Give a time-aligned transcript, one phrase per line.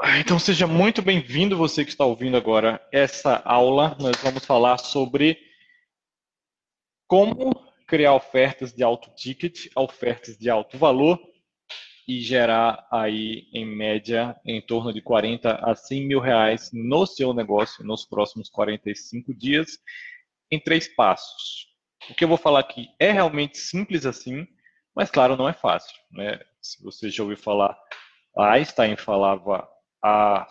[0.00, 3.96] Então seja muito bem-vindo você que está ouvindo agora essa aula.
[4.00, 5.36] Nós vamos falar sobre
[7.08, 7.52] como
[7.84, 11.20] criar ofertas de alto ticket, ofertas de alto valor
[12.06, 17.34] e gerar aí em média em torno de 40 a 100 mil reais no seu
[17.34, 19.80] negócio nos próximos 45 dias
[20.48, 21.66] em três passos.
[22.08, 24.46] O que eu vou falar aqui é realmente simples assim,
[24.94, 25.96] mas claro, não é fácil.
[26.12, 26.38] Né?
[26.62, 27.76] Se você já ouviu falar,
[28.36, 29.68] Einstein falava
[30.02, 30.46] a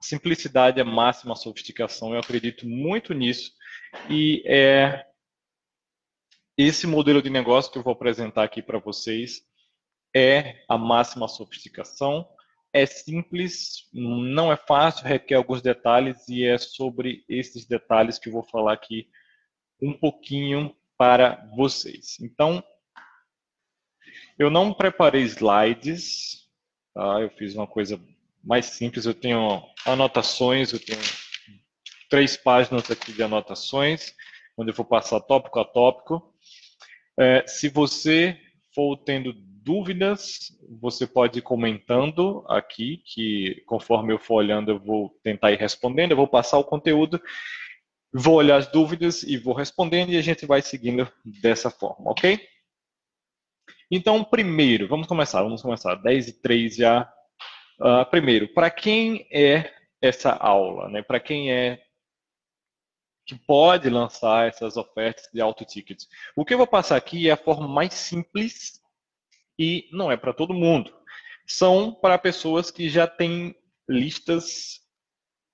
[0.00, 2.12] simplicidade é a máxima sofisticação.
[2.12, 3.52] Eu acredito muito nisso.
[4.08, 5.06] E é
[6.56, 9.42] esse modelo de negócio que eu vou apresentar aqui para vocês
[10.14, 12.28] é a máxima sofisticação.
[12.72, 18.32] É simples, não é fácil, requer alguns detalhes e é sobre esses detalhes que eu
[18.32, 19.08] vou falar aqui
[19.80, 22.18] um pouquinho para vocês.
[22.20, 22.62] Então,
[24.38, 26.48] eu não preparei slides,
[26.94, 27.20] tá?
[27.20, 28.00] eu fiz uma coisa
[28.42, 29.06] mais simples.
[29.06, 31.00] Eu tenho anotações, eu tenho
[32.08, 34.14] três páginas aqui de anotações,
[34.56, 36.34] onde eu vou passar tópico a tópico.
[37.18, 38.38] É, se você
[38.74, 45.10] for tendo dúvidas, você pode ir comentando aqui, que conforme eu for olhando, eu vou
[45.22, 47.20] tentar ir respondendo, eu vou passar o conteúdo,
[48.12, 52.40] vou olhar as dúvidas e vou respondendo, e a gente vai seguindo dessa forma, ok?
[53.90, 55.94] Então, primeiro, vamos começar, vamos começar.
[55.96, 57.12] 10 e 3 já
[57.82, 60.88] Uh, primeiro, para quem é essa aula?
[60.88, 61.02] Né?
[61.02, 61.82] Para quem é
[63.26, 66.04] que pode lançar essas ofertas de alto ticket?
[66.36, 68.80] O que eu vou passar aqui é a forma mais simples
[69.58, 70.94] e não é para todo mundo.
[71.44, 73.52] São para pessoas que já têm
[73.88, 74.80] listas,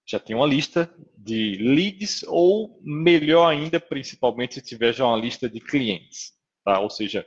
[0.06, 5.48] já tem uma lista de leads ou melhor ainda, principalmente se tiver já uma lista
[5.48, 6.34] de clientes.
[6.62, 6.78] Tá?
[6.78, 7.26] Ou seja,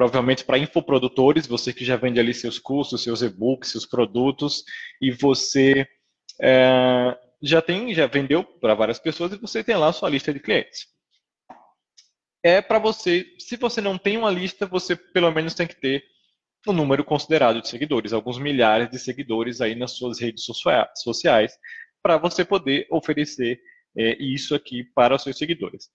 [0.00, 4.64] provavelmente para infoprodutores, você que já vende ali seus cursos, seus e-books, seus produtos,
[4.98, 5.86] e você
[6.40, 10.32] é, já tem, já vendeu para várias pessoas e você tem lá a sua lista
[10.32, 10.86] de clientes.
[12.42, 16.02] É para você, se você não tem uma lista, você pelo menos tem que ter
[16.66, 20.46] um número considerado de seguidores, alguns milhares de seguidores aí nas suas redes
[20.94, 21.52] sociais,
[22.02, 23.60] para você poder oferecer
[23.94, 25.90] é, isso aqui para os seus seguidores.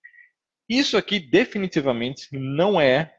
[0.69, 3.14] Isso aqui definitivamente não é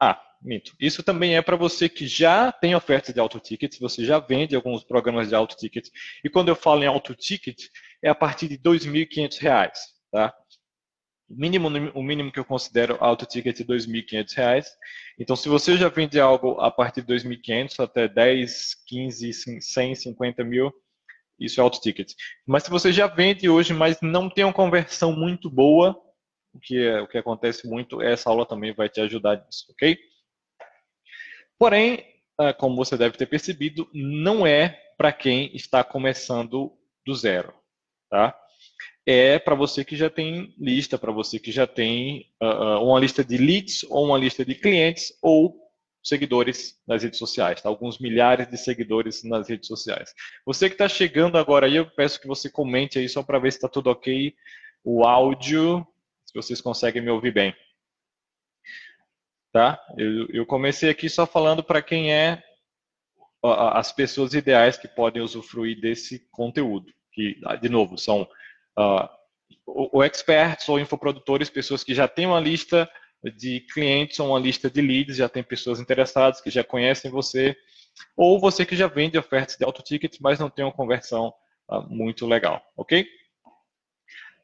[0.00, 0.72] ah, minto.
[0.78, 4.54] Isso também é para você que já tem ofertas de auto ticket, você já vende
[4.54, 5.88] alguns programas de auto ticket.
[6.24, 7.66] E quando eu falo em auto ticket,
[8.02, 9.70] é a partir de R$ 2.500,
[10.12, 10.34] tá?
[11.28, 14.64] O mínimo, o mínimo que eu considero auto ticket é R$ 2.500.
[15.18, 20.44] Então, se você já vende algo a partir de 2.500 até 10, 15, 100, 50
[20.44, 20.72] mil,
[21.38, 22.12] isso é auto ticket.
[22.46, 26.00] Mas se você já vende hoje, mas não tem uma conversão muito boa,
[26.56, 29.98] o que, é, o que acontece muito, essa aula também vai te ajudar nisso, ok?
[31.58, 32.04] Porém,
[32.38, 36.72] ah, como você deve ter percebido, não é para quem está começando
[37.04, 37.52] do zero,
[38.10, 38.36] tá?
[39.06, 43.24] É para você que já tem lista, para você que já tem uh, uma lista
[43.24, 45.56] de leads ou uma lista de clientes ou
[46.02, 47.68] seguidores nas redes sociais, tá?
[47.68, 50.12] alguns milhares de seguidores nas redes sociais.
[50.44, 53.52] Você que está chegando agora aí, eu peço que você comente aí só para ver
[53.52, 54.34] se está tudo ok.
[54.84, 55.86] O áudio
[56.36, 57.56] vocês conseguem me ouvir bem.
[59.52, 59.80] Tá?
[59.96, 62.42] Eu, eu comecei aqui só falando para quem é
[63.42, 66.92] as pessoas ideais que podem usufruir desse conteúdo.
[67.12, 68.22] Que, ah, de novo, são
[68.78, 69.08] uh,
[69.66, 72.90] ou experts ou infoprodutores, pessoas que já têm uma lista
[73.36, 77.56] de clientes ou uma lista de leads, já tem pessoas interessadas que já conhecem você,
[78.16, 81.32] ou você que já vende ofertas de auto ticket, mas não tem uma conversão
[81.68, 83.06] uh, muito legal, ok?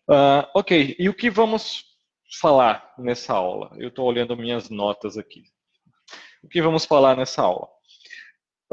[0.09, 1.85] Uh, ok, e o que vamos
[2.41, 3.71] falar nessa aula?
[3.77, 5.45] Eu estou olhando minhas notas aqui.
[6.43, 7.69] O que vamos falar nessa aula?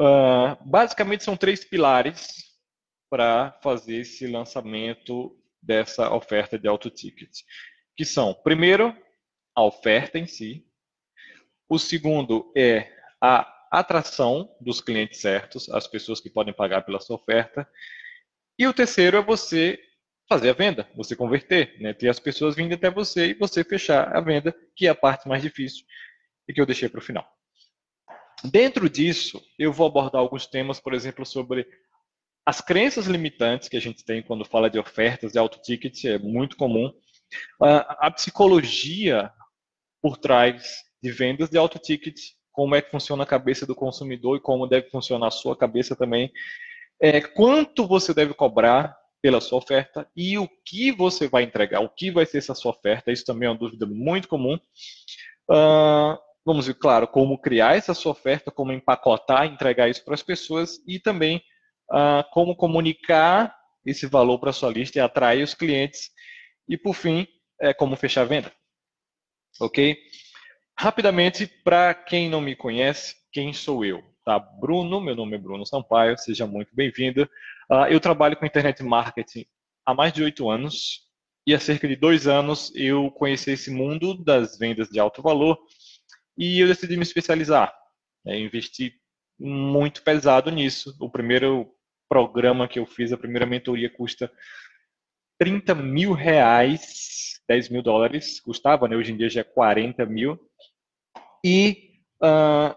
[0.00, 2.50] Uh, basicamente são três pilares
[3.08, 7.30] para fazer esse lançamento dessa oferta de auto ticket,
[7.96, 8.96] que são, primeiro,
[9.54, 10.66] a oferta em si.
[11.68, 12.90] O segundo é
[13.20, 17.68] a atração dos clientes certos, as pessoas que podem pagar pela sua oferta.
[18.58, 19.78] E o terceiro é você
[20.30, 21.92] fazer a venda, você converter, né?
[21.92, 25.28] ter as pessoas vindo até você e você fechar a venda, que é a parte
[25.28, 25.84] mais difícil
[26.48, 27.28] e que eu deixei para o final.
[28.44, 31.66] Dentro disso, eu vou abordar alguns temas, por exemplo, sobre
[32.46, 36.16] as crenças limitantes que a gente tem quando fala de ofertas de auto ticket, é
[36.16, 36.92] muito comum.
[37.60, 39.32] A psicologia
[40.00, 42.16] por trás de vendas de auto ticket,
[42.52, 45.96] como é que funciona a cabeça do consumidor e como deve funcionar a sua cabeça
[45.96, 46.32] também.
[47.00, 51.88] É, quanto você deve cobrar pela sua oferta e o que você vai entregar, o
[51.88, 53.12] que vai ser essa sua oferta.
[53.12, 54.58] Isso também é uma dúvida muito comum.
[55.50, 60.22] Uh, vamos ver, claro, como criar essa sua oferta, como empacotar, entregar isso para as
[60.22, 61.42] pessoas e também
[61.90, 66.10] uh, como comunicar esse valor para a sua lista e atrair os clientes.
[66.68, 67.26] E, por fim,
[67.60, 68.52] é como fechar a venda.
[69.60, 69.96] Ok?
[70.78, 74.02] Rapidamente, para quem não me conhece, quem sou eu?
[74.24, 74.38] Tá?
[74.38, 77.28] Bruno, meu nome é Bruno Sampaio, seja muito bem-vindo.
[77.70, 79.46] Uh, eu trabalho com internet marketing
[79.86, 81.08] há mais de oito anos
[81.46, 85.58] e há cerca de dois anos eu conheci esse mundo das vendas de alto valor
[86.36, 87.72] e eu decidi me especializar.
[88.24, 88.40] Né?
[88.40, 88.94] Investi
[89.38, 90.96] muito pesado nisso.
[91.00, 91.72] O primeiro
[92.08, 94.30] programa que eu fiz, a primeira mentoria custa
[95.38, 98.96] 30 mil reais, 10 mil dólares, custava, né?
[98.96, 100.38] hoje em dia já é 40 mil.
[101.44, 102.74] E uh,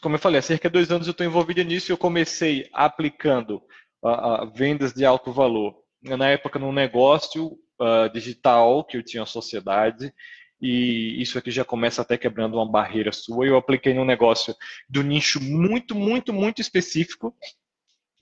[0.00, 1.90] como eu falei, há cerca de dois anos eu estou envolvido nisso.
[1.90, 3.62] Eu comecei aplicando
[4.06, 5.74] uh, uh, vendas de alto valor.
[6.02, 10.12] Na época, num negócio uh, digital que eu tinha a sociedade.
[10.60, 13.46] E isso aqui já começa até quebrando uma barreira sua.
[13.46, 14.54] Eu apliquei num negócio
[14.88, 17.34] do nicho muito, muito, muito específico.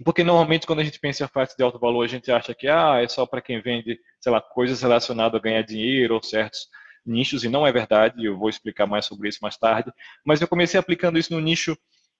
[0.05, 2.67] Porque normalmente quando a gente pensa em ofertas de alto valor, a gente acha que
[2.67, 6.67] ah, é só para quem vende, sei lá, coisas relacionadas a ganhar dinheiro ou certos
[7.07, 9.93] nichos, e não é verdade, eu vou explicar mais sobre isso mais tarde,
[10.25, 11.77] mas eu comecei aplicando isso no nicho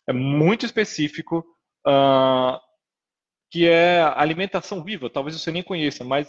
[0.07, 1.45] é, muito específico,
[1.87, 2.59] uh,
[3.55, 5.09] que é alimentação viva.
[5.09, 6.29] Talvez você nem conheça, mas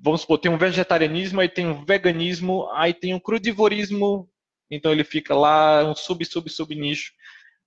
[0.00, 4.30] vamos supor, tem um vegetarianismo, aí tem um veganismo, aí tem um crudivorismo,
[4.70, 7.10] então ele fica lá, um sub, sub, sub nicho,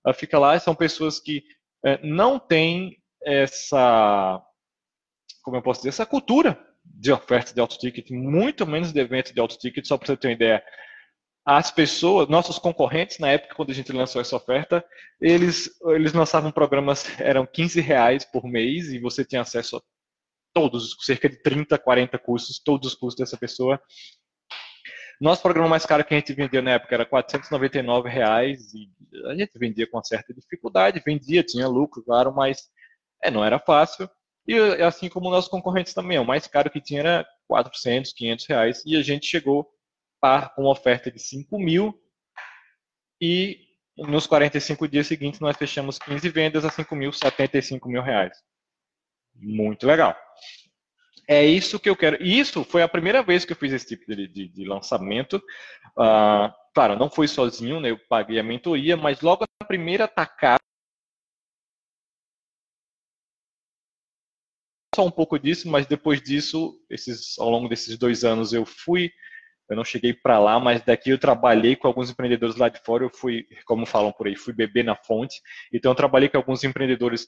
[0.08, 1.44] uh, fica lá, são pessoas que
[1.84, 4.42] uh, não têm essa,
[5.42, 9.34] como eu posso dizer, essa cultura de oferta de auto ticket, muito menos de evento
[9.34, 10.64] de auto ticket, só para você ter uma ideia.
[11.46, 14.82] As pessoas, nossos concorrentes, na época quando a gente lançou essa oferta,
[15.20, 19.82] eles, eles lançavam programas, eram 15 reais por mês e você tinha acesso a
[20.54, 23.78] todos, cerca de 30, 40 cursos, todos os cursos dessa pessoa.
[25.20, 28.88] Nosso programa mais caro que a gente vendia na época era 499 reais e
[29.26, 32.68] a gente vendia com certa dificuldade, vendia, tinha lucro, claro, mas
[33.22, 34.08] é, não era fácil.
[34.46, 38.82] E assim como nossos concorrentes também, o mais caro que tinha era 400, 500 reais.
[38.86, 39.73] E a gente chegou
[40.54, 41.94] com uma oferta de 5 mil
[43.20, 43.60] e
[43.96, 48.36] nos 45 dias seguintes nós fechamos 15 vendas a 5 mil, 75 mil reais.
[49.34, 50.16] Muito legal.
[51.28, 52.22] É isso que eu quero.
[52.22, 55.36] E isso foi a primeira vez que eu fiz esse tipo de, de, de lançamento.
[55.96, 57.90] Uh, claro, não foi sozinho, né?
[57.90, 60.58] eu paguei a mentoria, mas logo na primeira tacada
[64.94, 69.10] só um pouco disso, mas depois disso, esses, ao longo desses dois anos, eu fui,
[69.68, 73.04] eu não cheguei para lá, mas daqui eu trabalhei com alguns empreendedores lá de fora,
[73.04, 75.40] eu fui, como falam por aí, fui beber na fonte.
[75.72, 77.26] Então, eu trabalhei com alguns empreendedores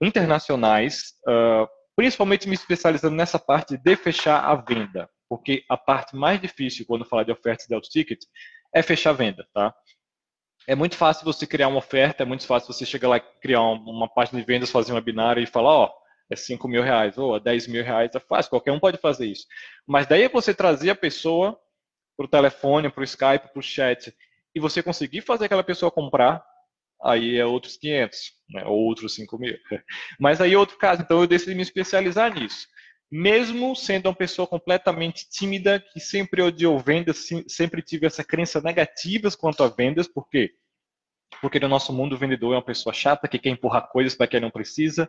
[0.00, 6.40] internacionais, uh, principalmente me especializando nessa parte de fechar a venda, porque a parte mais
[6.40, 8.20] difícil quando falar de ofertas de auto ticket
[8.74, 9.74] é fechar a venda, tá?
[10.68, 14.08] É muito fácil você criar uma oferta, é muito fácil você chegar lá criar uma
[14.08, 17.38] página de vendas, fazer um webinar e falar, ó, oh, é 5 mil reais, ou
[17.38, 19.46] 10 mil reais, é fácil, qualquer um pode fazer isso.
[19.86, 21.56] Mas daí você trazer a pessoa
[22.16, 24.14] para o telefone, para o Skype, para o chat,
[24.54, 26.42] e você conseguir fazer aquela pessoa comprar,
[27.02, 28.18] aí é outros 500,
[28.50, 29.56] né, ou outros 5 mil.
[30.18, 32.66] Mas aí é outro caso, então eu decidi me especializar nisso.
[33.10, 39.30] Mesmo sendo uma pessoa completamente tímida, que sempre odiou vendas, sempre tive essa crença negativa
[39.38, 40.54] quanto a vendas, por quê?
[41.40, 44.26] Porque no nosso mundo o vendedor é uma pessoa chata que quer empurrar coisas para
[44.26, 45.08] quem não precisa,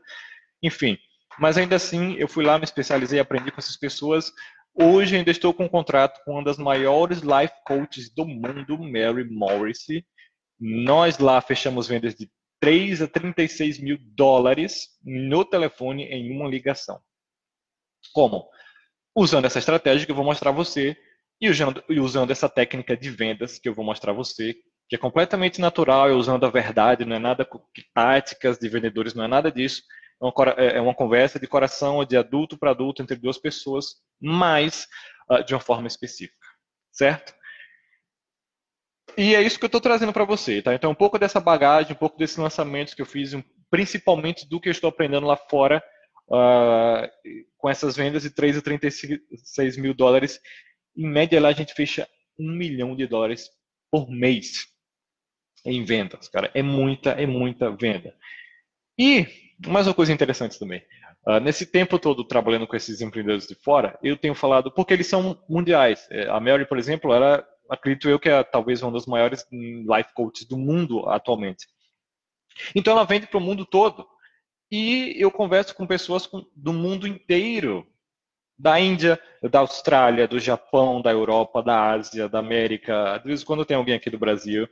[0.62, 0.98] enfim,
[1.40, 4.34] mas ainda assim, eu fui lá, me especializei, aprendi com essas pessoas.
[4.80, 9.28] Hoje ainda estou com um contrato com uma das maiores life coaches do mundo, Mary
[9.28, 10.06] Morrissey.
[10.60, 12.30] Nós lá fechamos vendas de
[12.60, 17.02] 3 a 36 mil dólares no telefone em uma ligação.
[18.14, 18.48] Como?
[19.16, 20.96] Usando essa estratégia que eu vou mostrar a você
[21.42, 24.56] e usando, e usando essa técnica de vendas que eu vou mostrar a você,
[24.88, 27.50] que é completamente natural, é usando a verdade, não é nada
[27.96, 29.82] táticas de vendedores, não é nada disso
[30.22, 33.96] é uma, é, é uma conversa de coração de adulto para adulto entre duas pessoas,
[34.20, 34.88] mas
[35.30, 36.48] uh, de uma forma específica,
[36.92, 37.36] certo?
[39.18, 40.74] E é isso que eu estou trazendo para você, tá?
[40.74, 43.32] Então, um pouco dessa bagagem, um pouco desses lançamentos que eu fiz,
[43.70, 45.84] principalmente do que eu estou aprendendo lá fora,
[46.30, 47.10] uh,
[47.58, 50.40] com essas vendas de 3 a 36 mil dólares.
[50.96, 52.08] Em média, lá a gente fecha
[52.40, 53.50] um milhão de dólares
[53.92, 54.68] por mês
[55.66, 56.52] em vendas, cara.
[56.54, 58.16] É muita, é muita venda.
[58.98, 60.84] E mais uma coisa interessante também.
[61.26, 65.08] Uh, nesse tempo todo trabalhando com esses empreendedores de fora, eu tenho falado, porque eles
[65.08, 66.08] são mundiais.
[66.12, 70.14] É, a Mary, por exemplo, ela, acredito eu que é talvez uma das maiores life
[70.14, 71.68] coaches do mundo atualmente.
[72.76, 74.08] Então ela vende para o mundo todo.
[74.72, 77.88] E eu converso com pessoas do mundo inteiro.
[78.60, 83.20] Da Índia, da Austrália, do Japão, da Europa, da Ásia, da América.
[83.20, 84.68] De vez em quando tem alguém aqui do Brasil.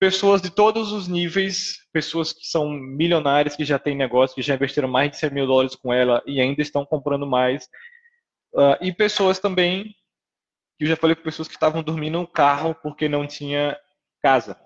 [0.00, 4.54] Pessoas de todos os níveis, pessoas que são milionárias, que já têm negócio, que já
[4.54, 7.68] investiram mais de 100 mil dólares com ela e ainda estão comprando mais.
[8.54, 9.94] Uh, e pessoas também,
[10.78, 13.78] que eu já falei com pessoas que estavam dormindo no carro porque não tinha
[14.22, 14.58] casa.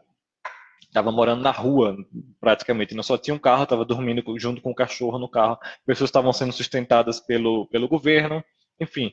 [0.82, 1.96] Estava morando na rua,
[2.40, 2.94] praticamente.
[2.94, 5.58] Não só tinha um carro, estava dormindo junto com o cachorro no carro.
[5.84, 8.44] Pessoas estavam sendo sustentadas pelo, pelo governo,
[8.80, 9.12] enfim.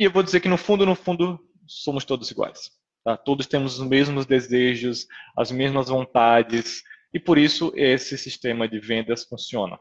[0.00, 1.38] E eu vou dizer que no fundo, no fundo,
[1.68, 2.72] somos todos iguais.
[3.04, 3.16] Tá?
[3.16, 5.06] Todos temos os mesmos desejos,
[5.36, 6.82] as mesmas vontades,
[7.12, 9.78] e por isso esse sistema de vendas funciona.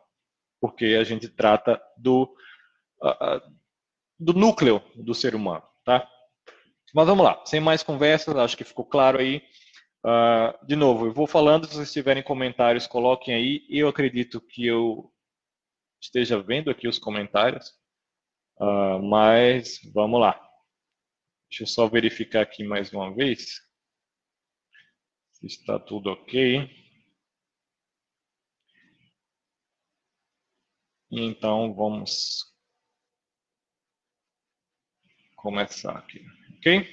[0.60, 2.24] Porque a gente trata do,
[3.02, 3.42] uh,
[4.20, 5.64] do núcleo do ser humano.
[5.86, 6.08] Tá?
[6.94, 9.42] Mas vamos lá, sem mais conversas, acho que ficou claro aí.
[10.06, 13.66] Uh, de novo, eu vou falando, se vocês tiverem comentários, coloquem aí.
[13.70, 15.10] Eu acredito que eu
[16.02, 17.70] esteja vendo aqui os comentários,
[18.60, 20.43] uh, mas vamos lá.
[21.54, 23.62] Deixa eu só verificar aqui mais uma vez
[25.30, 26.68] se está tudo ok.
[31.12, 32.52] Então vamos
[35.36, 36.26] começar aqui,
[36.58, 36.90] ok?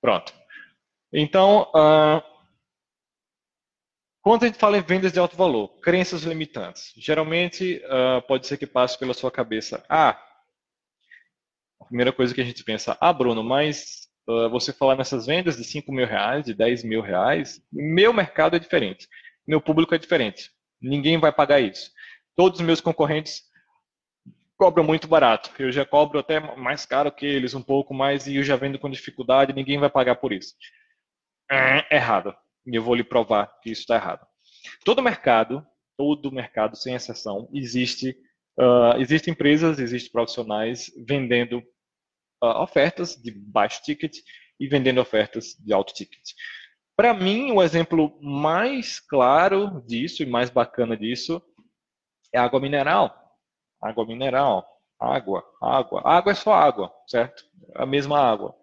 [0.00, 0.34] Pronto.
[1.12, 2.20] Então, uh,
[4.20, 8.58] quando a gente fala em vendas de alto valor, crenças limitantes, geralmente uh, pode ser
[8.58, 10.25] que passe pela sua cabeça, ah,
[11.86, 15.64] primeira coisa que a gente pensa, ah, Bruno, mas uh, você falar nessas vendas de
[15.64, 19.08] 5 mil reais, de 10 mil reais, meu mercado é diferente,
[19.46, 20.50] meu público é diferente,
[20.80, 21.90] ninguém vai pagar isso.
[22.34, 23.42] Todos os meus concorrentes
[24.58, 28.36] cobram muito barato, eu já cobro até mais caro que eles, um pouco mais, e
[28.36, 30.54] eu já vendo com dificuldade, ninguém vai pagar por isso.
[31.50, 32.34] É errado.
[32.66, 34.26] E eu vou lhe provar que isso está errado.
[34.84, 35.64] Todo mercado,
[35.96, 38.16] todo mercado, sem exceção, existe,
[38.58, 41.62] uh, existem empresas, existem profissionais vendendo
[42.42, 44.16] uh, ofertas de baixo ticket
[44.58, 46.32] e vendendo ofertas de alto ticket.
[46.96, 51.42] Para mim, o exemplo mais claro disso e mais bacana disso
[52.32, 53.14] é água mineral.
[53.80, 54.66] Água mineral,
[54.98, 56.00] água, água.
[56.04, 57.44] Água é só água, certo?
[57.74, 58.54] A mesma água.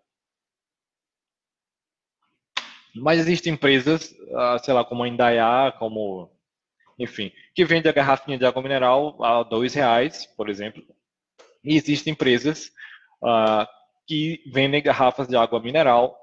[2.95, 6.31] Mas existem empresas, ah, sei lá, como a Indaiá, como,
[6.97, 10.83] enfim, que vende a garrafinha de água mineral a dois reais, por exemplo.
[11.63, 12.71] E existem empresas
[13.23, 13.67] uh,
[14.05, 16.17] que vendem garrafas de água mineral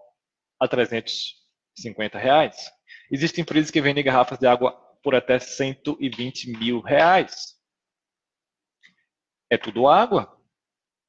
[0.61, 2.71] a 350 reais.
[3.11, 7.59] Existem empresas que vendem garrafas de água por até 120 mil reais.
[9.50, 10.38] É tudo água,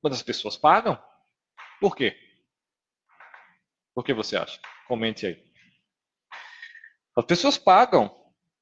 [0.02, 0.98] mas as pessoas pagam.
[1.80, 2.18] Por quê?
[3.94, 4.60] Por que você acha?
[4.88, 5.52] Comente aí.
[7.16, 8.10] As pessoas pagam,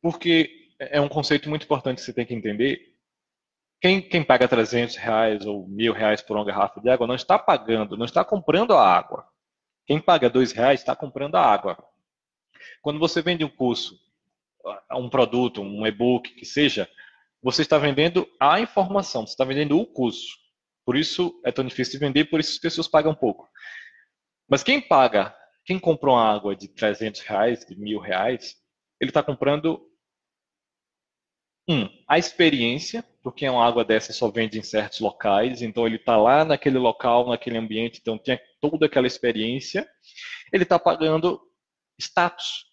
[0.02, 2.89] porque é um conceito muito importante que você tem que entender.
[3.82, 7.40] Quem, quem paga 300 reais ou mil reais por uma garrafa de água não está
[7.40, 9.26] pagando, não está comprando a água.
[9.86, 11.78] Quem paga dois reais está comprando a água.
[12.82, 13.98] Quando você vende um curso,
[14.92, 16.90] um produto, um e-book, que seja,
[17.42, 20.38] você está vendendo a informação, você está vendendo o curso.
[20.86, 23.48] Por isso é tão difícil de vender, por isso as pessoas pagam pouco.
[24.50, 25.34] Mas quem paga
[25.70, 28.56] quem comprou uma água de 300 reais, de mil reais,
[29.00, 29.80] ele está comprando
[31.70, 36.16] um, a experiência, porque uma água dessa só vende em certos locais, então ele está
[36.16, 39.88] lá naquele local, naquele ambiente, então tem toda aquela experiência.
[40.52, 41.42] Ele está pagando
[42.00, 42.66] status,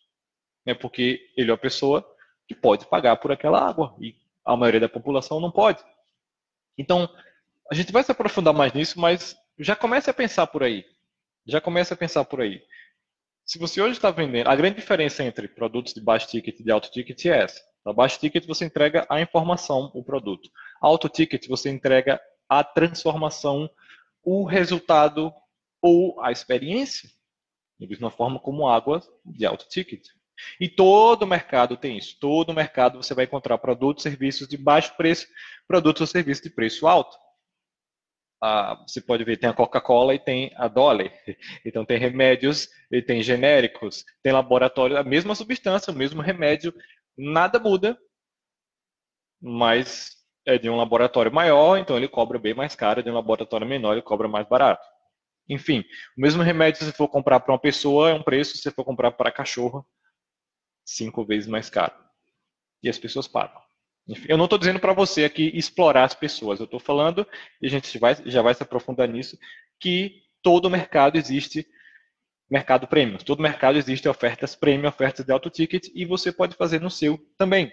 [0.64, 2.06] né, porque ele é uma pessoa
[2.46, 5.82] que pode pagar por aquela água e a maioria da população não pode.
[6.78, 7.08] Então,
[7.70, 10.84] a gente vai se aprofundar mais nisso, mas já comece a pensar por aí.
[11.44, 12.62] Já comece a pensar por aí.
[13.44, 16.70] Se você hoje está vendendo, a grande diferença entre produtos de baixo ticket e de
[16.70, 17.60] alto ticket é essa.
[17.86, 20.50] Na baixo ticket você entrega a informação, o produto.
[20.80, 23.70] Alto ticket você entrega a transformação,
[24.24, 25.32] o resultado
[25.80, 27.08] ou a experiência.
[27.78, 30.04] Da mesma forma como água de alto ticket.
[30.60, 32.18] E todo mercado tem isso.
[32.18, 35.28] Todo mercado você vai encontrar produtos serviços de baixo preço,
[35.68, 37.16] produtos ou serviços de preço alto
[38.40, 41.10] a, você pode ver, tem a Coca-Cola e tem a Dolly.
[41.64, 46.72] Então tem remédios, e tem genéricos, tem laboratório, a mesma substância, o mesmo remédio,
[47.16, 47.98] nada muda,
[49.40, 53.66] mas é de um laboratório maior, então ele cobra bem mais caro, de um laboratório
[53.66, 54.86] menor ele cobra mais barato.
[55.48, 55.84] Enfim,
[56.16, 59.12] o mesmo remédio se for comprar para uma pessoa é um preço, se for comprar
[59.12, 59.86] para cachorro,
[60.84, 61.94] cinco vezes mais caro.
[62.82, 63.60] E as pessoas pagam.
[64.28, 67.26] Eu não estou dizendo para você aqui explorar as pessoas, eu estou falando,
[67.60, 69.36] e a gente vai, já vai se aprofundar nisso,
[69.80, 71.66] que todo mercado existe
[72.50, 73.18] mercado premium.
[73.18, 77.18] Todo mercado existe ofertas premium, ofertas de alto ticket, e você pode fazer no seu
[77.36, 77.72] também.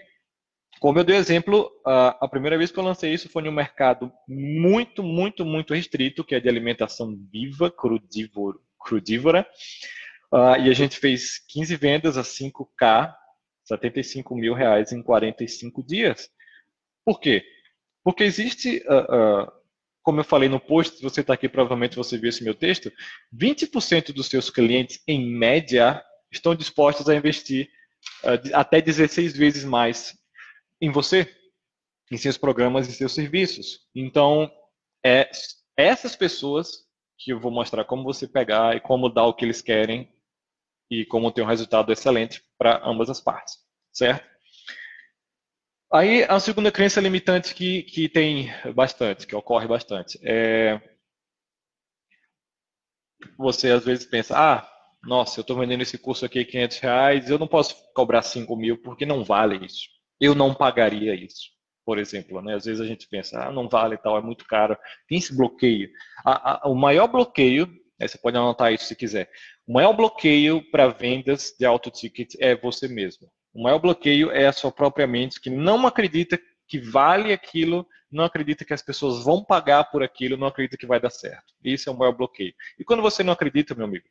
[0.80, 4.12] Como eu dei exemplo, a primeira vez que eu lancei isso foi em um mercado
[4.26, 9.46] muito, muito, muito restrito, que é de alimentação viva, crudívoro, crudívora,
[10.34, 13.14] Uh, e a gente fez 15 vendas a 5K,
[13.62, 16.28] 75 mil reais em 45 dias.
[17.04, 17.44] Por quê?
[18.02, 19.48] Porque existe, uh,
[20.04, 22.92] como eu falei no post, se você está aqui, provavelmente você viu esse meu texto,
[23.34, 27.68] 20% dos seus clientes, em média, estão dispostos a investir
[28.52, 30.14] até 16 vezes mais
[30.78, 31.26] em você,
[32.12, 33.80] em seus programas e seus serviços.
[33.94, 34.52] Então,
[35.04, 35.30] é
[35.74, 36.84] essas pessoas
[37.18, 40.12] que eu vou mostrar como você pegar e como dar o que eles querem
[40.90, 43.54] e como ter um resultado excelente para ambas as partes,
[43.90, 44.33] certo?
[45.94, 50.80] Aí, a segunda crença limitante que, que tem bastante, que ocorre bastante, é
[53.38, 54.68] você às vezes pensa, ah,
[55.04, 58.82] nossa, eu estou vendendo esse curso aqui 500 reais, eu não posso cobrar 5 mil
[58.82, 59.88] porque não vale isso.
[60.20, 61.50] Eu não pagaria isso,
[61.86, 62.42] por exemplo.
[62.42, 62.56] Né?
[62.56, 64.76] Às vezes a gente pensa, ah, não vale tal, é muito caro.
[65.08, 65.88] Tem esse bloqueio.
[66.26, 67.68] A, a, o maior bloqueio,
[68.00, 69.30] né, você pode anotar isso se quiser,
[69.64, 73.30] o maior bloqueio para vendas de auto ticket é você mesmo.
[73.54, 78.24] O maior bloqueio é a sua própria mente que não acredita que vale aquilo, não
[78.24, 81.54] acredita que as pessoas vão pagar por aquilo, não acredita que vai dar certo.
[81.62, 82.52] Esse é o maior bloqueio.
[82.78, 84.06] E quando você não acredita, meu amigo,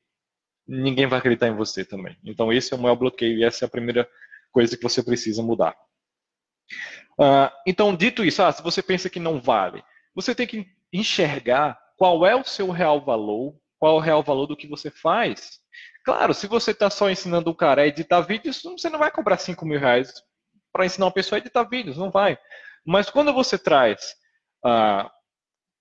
[0.66, 2.18] ninguém vai acreditar em você também.
[2.24, 4.10] Então esse é o maior bloqueio e essa é a primeira
[4.52, 5.76] coisa que você precisa mudar.
[7.20, 9.84] Uh, então, dito isso, ah, se você pensa que não vale,
[10.16, 14.48] você tem que enxergar qual é o seu real valor, qual é o real valor
[14.48, 15.60] do que você faz.
[16.04, 19.38] Claro, se você está só ensinando o cara a editar vídeos, você não vai cobrar
[19.38, 20.14] 5 mil reais
[20.72, 22.38] para ensinar uma pessoa a editar vídeos, não vai.
[22.86, 24.14] Mas quando você traz
[24.66, 25.10] uh,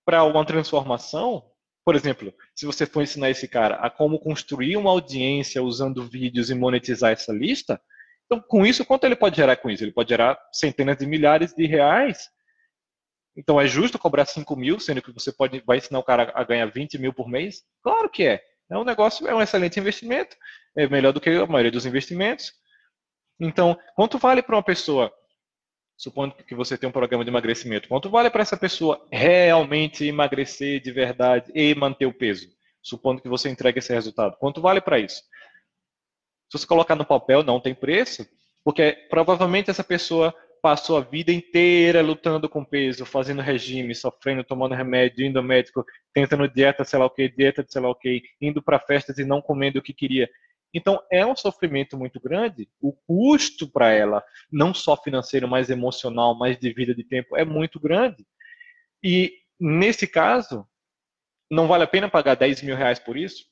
[0.04, 1.44] para uma transformação,
[1.84, 6.50] por exemplo, se você for ensinar esse cara a como construir uma audiência usando vídeos
[6.50, 7.80] e monetizar essa lista,
[8.26, 9.82] então com isso, quanto ele pode gerar com isso?
[9.82, 12.30] Ele pode gerar centenas de milhares de reais.
[13.36, 16.44] Então é justo cobrar 5 mil, sendo que você pode, vai ensinar o cara a
[16.44, 17.64] ganhar 20 mil por mês?
[17.82, 18.51] Claro que é.
[18.72, 20.34] É um negócio, é um excelente investimento,
[20.74, 22.52] é melhor do que a maioria dos investimentos.
[23.38, 25.12] Então, quanto vale para uma pessoa
[25.94, 30.80] supondo que você tem um programa de emagrecimento, quanto vale para essa pessoa realmente emagrecer
[30.80, 32.48] de verdade e manter o peso?
[32.82, 34.36] Supondo que você entregue esse resultado.
[34.38, 35.22] Quanto vale para isso?
[36.50, 38.26] Se você colocar no papel, não tem preço,
[38.64, 44.76] porque provavelmente essa pessoa passou a vida inteira lutando com peso, fazendo regime, sofrendo, tomando
[44.76, 47.96] remédio, indo ao médico, tentando dieta, sei lá o que, dieta de sei lá o
[47.96, 50.30] que, indo para festas e não comendo o que queria.
[50.72, 52.68] Então, é um sofrimento muito grande.
[52.80, 57.44] O custo para ela, não só financeiro, mas emocional, mais de vida, de tempo, é
[57.44, 58.24] muito grande.
[59.02, 60.66] E, nesse caso,
[61.50, 63.46] não vale a pena pagar 10 mil reais por isso?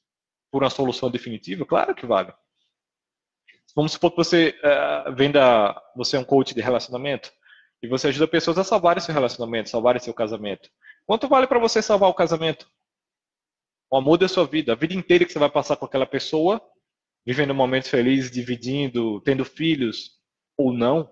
[0.51, 1.67] Por uma solução definitiva?
[1.67, 2.33] Claro que vale.
[3.75, 7.33] Vamos supor que você uh, venda, você é um coach de relacionamento
[7.83, 10.69] e você ajuda pessoas a salvarem seu relacionamento, salvarem seu casamento.
[11.07, 12.71] Quanto vale para você salvar o casamento?
[13.91, 16.61] O amor da sua vida, a vida inteira que você vai passar com aquela pessoa
[17.25, 20.19] vivendo momentos felizes, dividindo, tendo filhos
[20.57, 21.11] ou não,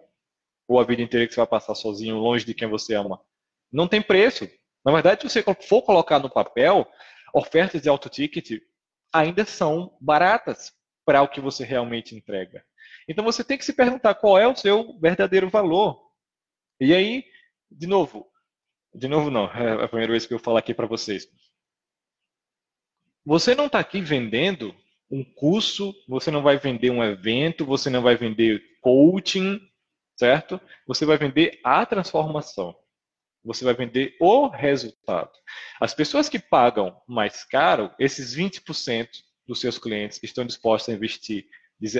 [0.66, 3.20] ou a vida inteira que você vai passar sozinho, longe de quem você ama.
[3.72, 4.48] Não tem preço.
[4.84, 6.86] Na verdade, se você for colocar no papel,
[7.34, 8.60] ofertas de alto ticket
[9.12, 10.72] ainda são baratas
[11.08, 12.62] para o que você realmente entrega.
[13.08, 15.98] Então você tem que se perguntar qual é o seu verdadeiro valor.
[16.78, 17.24] E aí,
[17.70, 18.30] de novo,
[18.94, 21.26] de novo não, é a primeira vez que eu falo aqui para vocês.
[23.24, 24.76] Você não está aqui vendendo
[25.10, 29.58] um curso, você não vai vender um evento, você não vai vender coaching,
[30.14, 30.60] certo?
[30.86, 32.76] Você vai vender a transformação.
[33.42, 35.32] Você vai vender o resultado.
[35.80, 39.08] As pessoas que pagam mais caro, esses 20%
[39.48, 41.46] dos seus clientes estão dispostos a investir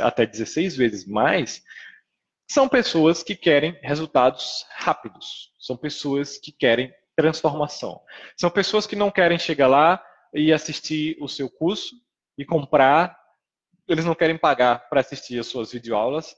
[0.03, 1.63] até 16 vezes mais,
[2.51, 5.53] são pessoas que querem resultados rápidos.
[5.59, 8.01] São pessoas que querem transformação.
[8.37, 11.95] São pessoas que não querem chegar lá e assistir o seu curso
[12.37, 13.19] e comprar,
[13.89, 16.37] eles não querem pagar para assistir as suas videoaulas,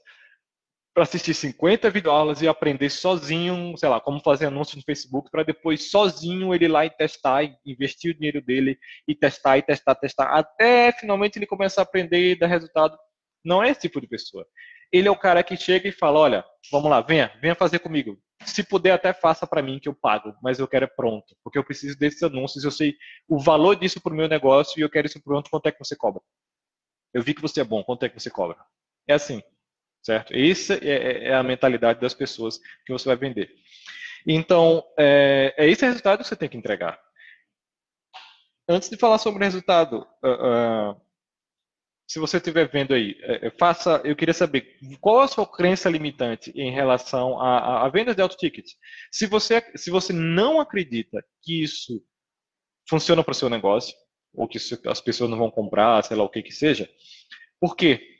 [0.93, 5.43] para assistir 50 videoaulas e aprender sozinho, sei lá, como fazer anúncios no Facebook, para
[5.43, 8.77] depois sozinho ele ir lá e testar, investir o dinheiro dele
[9.07, 12.97] e testar e testar, testar, até finalmente ele começar a aprender e dar resultado.
[13.43, 14.45] Não é esse tipo de pessoa.
[14.91, 18.19] Ele é o cara que chega e fala, olha, vamos lá, venha, venha fazer comigo.
[18.43, 21.57] Se puder, até faça para mim que eu pago, mas eu quero é pronto, porque
[21.57, 22.95] eu preciso desses anúncios, eu sei
[23.29, 25.79] o valor disso para o meu negócio e eu quero isso pronto, quanto é que
[25.79, 26.21] você cobra?
[27.13, 28.57] Eu vi que você é bom, quanto é que você cobra?
[29.07, 29.41] É assim,
[30.01, 30.33] certo?
[30.33, 33.53] Essa é, é, é a mentalidade das pessoas que você vai vender.
[34.25, 36.99] Então, é, é esse resultado que você tem que entregar.
[38.67, 41.01] Antes de falar sobre o resultado, uh, uh,
[42.07, 44.01] se você estiver vendo aí, é, é, faça.
[44.03, 48.21] Eu queria saber qual a sua crença limitante em relação a, a, a vendas de
[48.21, 48.65] auto ticket.
[49.11, 52.03] Se você, se você não acredita que isso
[52.89, 53.95] funciona para o seu negócio,
[54.33, 56.89] ou que as pessoas não vão comprar, sei lá o que que seja.
[57.59, 58.10] Por quê?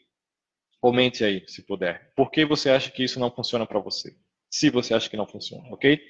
[0.82, 2.12] Comente aí, se puder.
[2.15, 4.15] Por que você acha que isso não funciona para você?
[4.50, 6.02] Se você acha que não funciona, ok?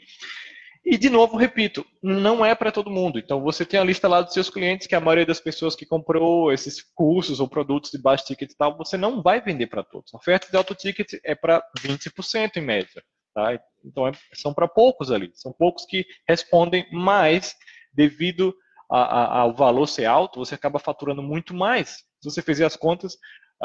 [0.83, 3.19] E, de novo, repito, não é para todo mundo.
[3.19, 5.85] Então, você tem a lista lá dos seus clientes, que a maioria das pessoas que
[5.85, 9.83] comprou esses cursos ou produtos de baixo ticket e tal, você não vai vender para
[9.83, 10.11] todos.
[10.13, 13.03] A oferta de alto ticket é para 20% em média.
[13.35, 13.61] Tá?
[13.83, 15.31] Então, é, são para poucos ali.
[15.35, 17.55] São poucos que respondem mais
[17.93, 18.55] devido
[18.89, 22.03] ao valor ser alto, você acaba faturando muito mais.
[22.19, 23.17] Se você fizer as contas,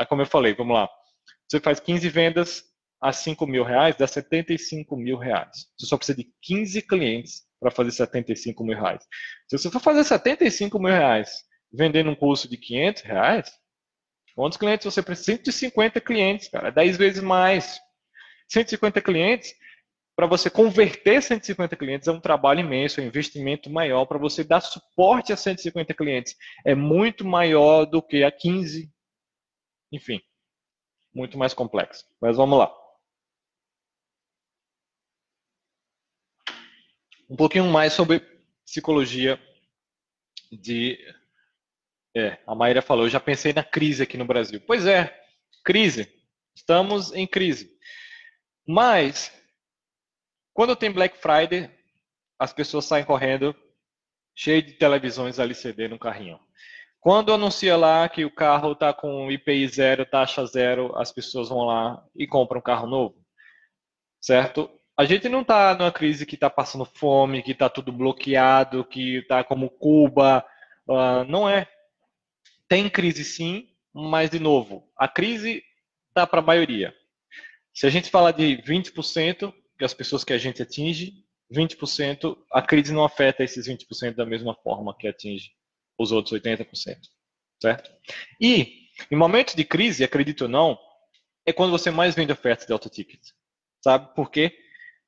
[0.04, 0.88] como eu falei, vamos lá.
[1.48, 2.64] Você faz 15 vendas,
[3.00, 5.66] a 5 mil reais dá 75 mil reais.
[5.78, 9.04] Você só precisa de 15 clientes para fazer 75 mil reais.
[9.48, 13.52] Se você for fazer 75 mil reais vendendo um curso de 500 reais,
[14.34, 15.36] quantos clientes você precisa?
[15.36, 17.80] 150 clientes, cara, 10 vezes mais.
[18.48, 19.54] 150 clientes,
[20.16, 24.06] para você converter 150 clientes é um trabalho imenso, é um investimento maior.
[24.06, 28.90] Para você dar suporte a 150 clientes é muito maior do que a 15.
[29.92, 30.20] Enfim,
[31.14, 32.04] muito mais complexo.
[32.20, 32.86] Mas vamos lá.
[37.28, 38.20] um pouquinho mais sobre
[38.64, 39.40] psicologia
[40.50, 40.98] de.
[42.16, 44.60] É, a Maíra falou, eu já pensei na crise aqui no Brasil.
[44.66, 45.14] Pois é,
[45.64, 46.10] crise.
[46.54, 47.70] Estamos em crise.
[48.66, 49.30] Mas,
[50.54, 51.70] quando tem Black Friday,
[52.38, 53.54] as pessoas saem correndo,
[54.34, 56.40] cheio de televisões LCD no carrinho.
[57.06, 61.60] Quando anuncia lá que o carro está com IPI zero, taxa zero, as pessoas vão
[61.60, 63.24] lá e compram um carro novo.
[64.20, 64.68] Certo?
[64.96, 69.18] A gente não está numa crise que está passando fome, que está tudo bloqueado, que
[69.18, 70.44] está como Cuba.
[70.84, 71.68] Uh, não é.
[72.68, 75.62] Tem crise sim, mas, de novo, a crise
[76.08, 76.92] está para a maioria.
[77.72, 81.12] Se a gente falar de 20%, que as pessoas que a gente atinge,
[81.54, 85.52] 20%, a crise não afeta esses 20% da mesma forma que atinge
[85.98, 86.66] os outros 80%.
[87.60, 87.90] Certo?
[88.40, 90.78] E, em momentos de crise, acredito ou não,
[91.44, 93.20] é quando você mais vende ofertas de auto ticket.
[93.82, 94.56] Sabe por quê?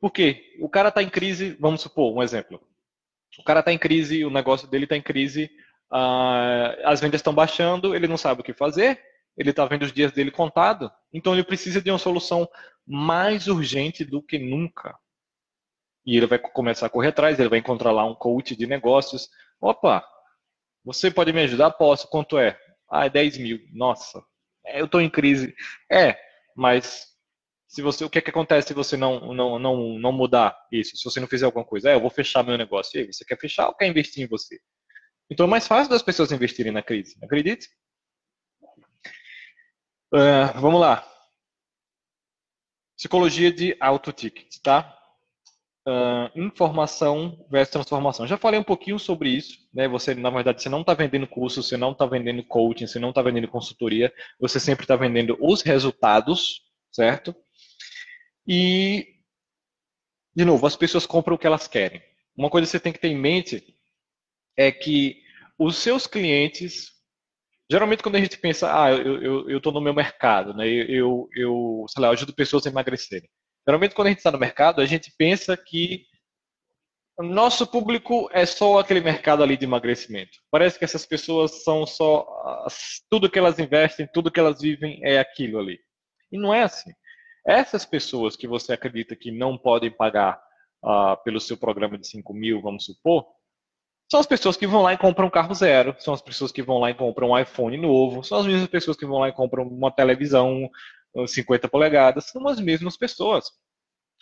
[0.01, 0.57] Por quê?
[0.61, 2.61] O cara está em crise, vamos supor, um exemplo.
[3.39, 5.51] O cara está em crise, o negócio dele está em crise,
[5.93, 9.01] uh, as vendas estão baixando, ele não sabe o que fazer,
[9.37, 12.49] ele está vendo os dias dele contado, então ele precisa de uma solução
[12.87, 14.97] mais urgente do que nunca.
[16.07, 19.29] E ele vai começar a correr atrás, ele vai encontrar lá um coach de negócios.
[19.61, 20.03] Opa,
[20.85, 21.71] você pode me ajudar?
[21.73, 22.09] Posso.
[22.09, 22.59] Quanto é?
[22.91, 23.61] Ah, é 10 mil.
[23.73, 24.23] Nossa,
[24.67, 25.55] eu estou em crise.
[25.91, 26.19] É,
[26.57, 27.07] mas
[27.69, 30.97] se você, o que, é que acontece se você não, não, não, não mudar isso?
[30.97, 32.99] Se você não fizer alguma coisa, é, eu vou fechar meu negócio.
[32.99, 34.59] E aí, você quer fechar ou quer investir em você?
[35.31, 37.69] Então é mais fácil das pessoas investirem na crise, acredite?
[40.13, 41.07] Uh, vamos lá.
[42.97, 44.98] Psicologia de auto ticket, tá?
[45.89, 48.27] Uh, informação versus transformação.
[48.27, 49.89] Já falei um pouquinho sobre isso, né?
[49.89, 53.09] Você, na verdade, você não está vendendo curso, você não está vendendo coaching, você não
[53.09, 56.61] está vendendo consultoria, você sempre está vendendo os resultados,
[56.93, 57.35] certo?
[58.47, 59.07] E,
[60.37, 62.03] de novo, as pessoas compram o que elas querem.
[62.37, 63.75] Uma coisa que você tem que ter em mente
[64.59, 65.23] é que
[65.59, 66.93] os seus clientes,
[67.71, 70.69] geralmente quando a gente pensa, ah, eu estou no meu mercado, né?
[70.69, 73.31] eu, eu, sei lá, eu ajudo pessoas a emagrecerem.
[73.69, 76.07] Geralmente quando a gente está no mercado, a gente pensa que
[77.19, 80.39] nosso público é só aquele mercado ali de emagrecimento.
[80.51, 82.27] Parece que essas pessoas são só
[83.11, 85.79] tudo que elas investem, tudo que elas vivem é aquilo ali.
[86.33, 86.91] E não é assim.
[87.47, 90.41] Essas pessoas que você acredita que não podem pagar
[90.83, 93.27] uh, pelo seu programa de 5 mil, vamos supor,
[94.11, 96.63] são as pessoas que vão lá e compram um carro zero, são as pessoas que
[96.63, 99.33] vão lá e compram um iPhone novo, são as mesmas pessoas que vão lá e
[99.33, 100.71] compram uma televisão
[101.27, 103.51] 50 polegadas, são as mesmas pessoas.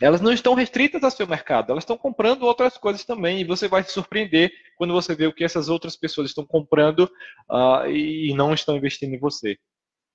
[0.01, 3.67] Elas não estão restritas ao seu mercado, elas estão comprando outras coisas também, e você
[3.67, 7.11] vai se surpreender quando você vê o que essas outras pessoas estão comprando
[7.51, 9.59] uh, e não estão investindo em você.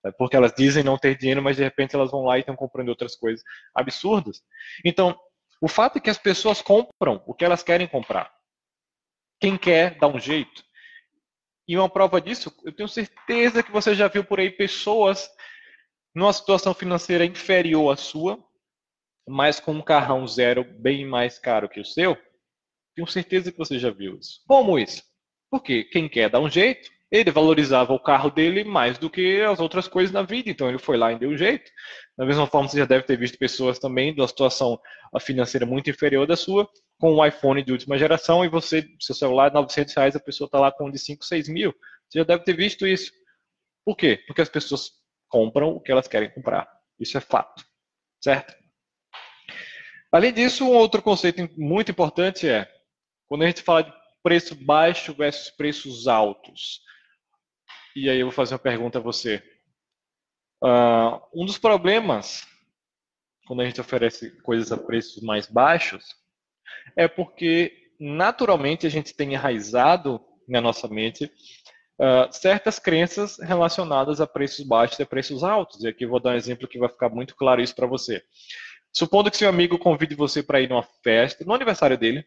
[0.05, 2.55] É porque elas dizem não ter dinheiro, mas de repente elas vão lá e estão
[2.55, 4.41] comprando outras coisas absurdas.
[4.85, 5.19] Então,
[5.61, 8.31] o fato é que as pessoas compram o que elas querem comprar.
[9.39, 10.63] Quem quer dá um jeito.
[11.67, 15.29] E uma prova disso, eu tenho certeza que você já viu por aí pessoas
[16.13, 18.43] numa situação financeira inferior à sua,
[19.27, 22.17] mas com um carrão zero bem mais caro que o seu.
[22.95, 24.41] Tenho certeza que você já viu isso.
[24.47, 25.03] Como isso?
[25.49, 29.59] Porque quem quer dá um jeito, ele valorizava o carro dele mais do que as
[29.59, 31.69] outras coisas na vida, então ele foi lá e deu um jeito.
[32.17, 34.79] Da mesma forma, você já deve ter visto pessoas também de uma situação
[35.19, 39.51] financeira muito inferior da sua, com um iPhone de última geração, e você, seu celular,
[39.51, 41.73] 900 reais, a pessoa está lá com um de 5, 6 mil.
[42.07, 43.11] Você já deve ter visto isso.
[43.85, 44.23] Por quê?
[44.25, 44.91] Porque as pessoas
[45.31, 46.69] compram o que elas querem comprar.
[46.99, 47.65] Isso é fato.
[48.21, 48.53] Certo?
[50.11, 52.69] Além disso, um outro conceito muito importante é,
[53.27, 56.81] quando a gente fala de preço baixo versus preços altos.
[57.95, 59.41] E aí eu vou fazer uma pergunta a você.
[60.63, 62.45] Uh, um dos problemas
[63.47, 66.05] quando a gente oferece coisas a preços mais baixos
[66.95, 71.31] é porque naturalmente a gente tem enraizado na nossa mente
[71.99, 75.83] uh, certas crenças relacionadas a preços baixos e a preços altos.
[75.83, 78.23] E aqui eu vou dar um exemplo que vai ficar muito claro isso para você.
[78.93, 82.25] Supondo que seu amigo convide você para ir numa festa, no aniversário dele,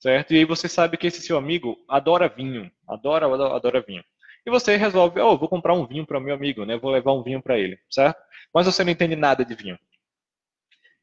[0.00, 0.34] certo?
[0.34, 4.02] E aí você sabe que esse seu amigo adora vinho, adora, adora, adora vinho.
[4.44, 6.76] E você resolve, oh, vou comprar um vinho para meu amigo, né?
[6.76, 8.20] Vou levar um vinho para ele, certo?
[8.52, 9.78] Mas você não entende nada de vinho.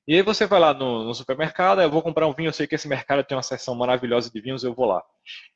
[0.08, 2.65] E aí você vai lá no, no, supermercado, eu vou comprar um vinho, eu sei
[2.65, 5.04] que esse mercado tem uma seção maravilhosa de vinhos, eu vou lá.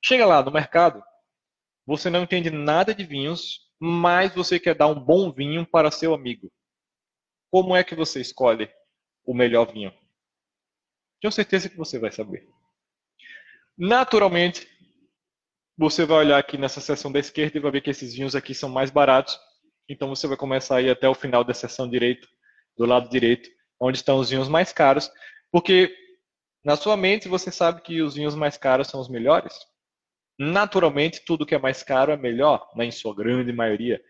[0.04, 1.02] Chega lá no mercado,
[1.86, 6.14] você não entende nada de vinhos, mas você quer dar um bom vinho para seu
[6.14, 6.52] amigo.
[7.50, 8.70] Como é que você escolhe
[9.26, 9.94] o melhor vinho?
[11.20, 12.48] Tenho certeza que você vai saber.
[13.78, 14.68] Naturalmente,
[15.78, 18.54] você vai olhar aqui nessa seção da esquerda e vai ver que esses vinhos aqui
[18.54, 19.40] são mais baratos.
[19.90, 22.28] Então você vai começar a ir até o final da seção direita,
[22.78, 25.12] do lado direito, onde estão os vinhos mais caros,
[25.52, 25.96] porque
[26.64, 29.54] na sua mente você sabe que os vinhos mais caros são os melhores.
[30.44, 34.02] Naturalmente, tudo que é mais caro é melhor, né, em sua grande maioria.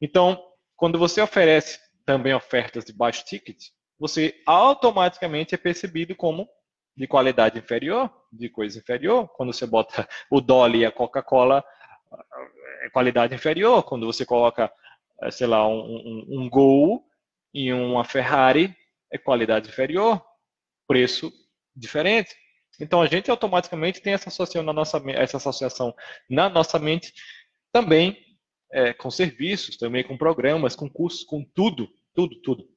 [0.00, 0.40] Então,
[0.76, 3.64] quando você oferece também ofertas de baixo ticket,
[3.98, 6.48] você automaticamente é percebido como
[6.96, 9.26] de qualidade inferior, de coisa inferior.
[9.34, 11.64] Quando você bota o Dolly e a Coca-Cola,
[12.82, 13.82] é qualidade inferior.
[13.82, 14.72] Quando você coloca,
[15.32, 17.04] sei lá, um, um, um Gol
[17.52, 18.72] e uma Ferrari,
[19.10, 20.24] é qualidade inferior,
[20.86, 21.32] preço
[21.74, 22.36] diferente.
[22.80, 25.94] Então a gente automaticamente tem essa associação na nossa, essa associação
[26.28, 27.12] na nossa mente
[27.72, 28.16] também
[28.72, 32.68] é, com serviços, também com programas, com cursos, com tudo, tudo, tudo.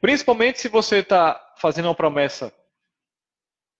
[0.00, 2.52] Principalmente se você está fazendo uma promessa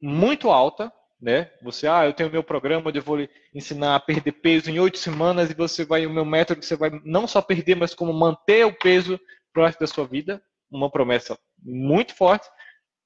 [0.01, 1.51] muito alta, né?
[1.63, 4.79] Você, ah, eu tenho meu programa onde eu vou lhe ensinar a perder peso em
[4.79, 7.95] oito semanas e você vai, o meu método que você vai não só perder, mas
[7.95, 9.19] como manter o peso
[9.53, 12.47] pro resto da sua vida uma promessa muito forte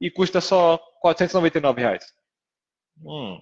[0.01, 2.05] e custa só 499 reais.
[3.03, 3.41] Hum,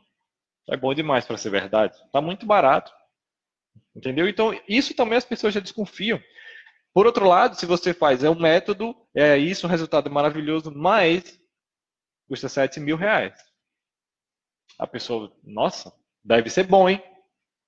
[0.71, 1.97] é bom demais para ser verdade.
[2.07, 2.93] Está muito barato.
[3.95, 4.29] Entendeu?
[4.29, 6.23] Então, isso também as pessoas já desconfiam.
[6.95, 11.39] Por outro lado, se você faz, é um método, é isso, um resultado maravilhoso, mas
[12.29, 13.35] custa 7 mil reais.
[14.79, 15.93] A pessoa, nossa,
[16.25, 17.03] deve ser bom, hein?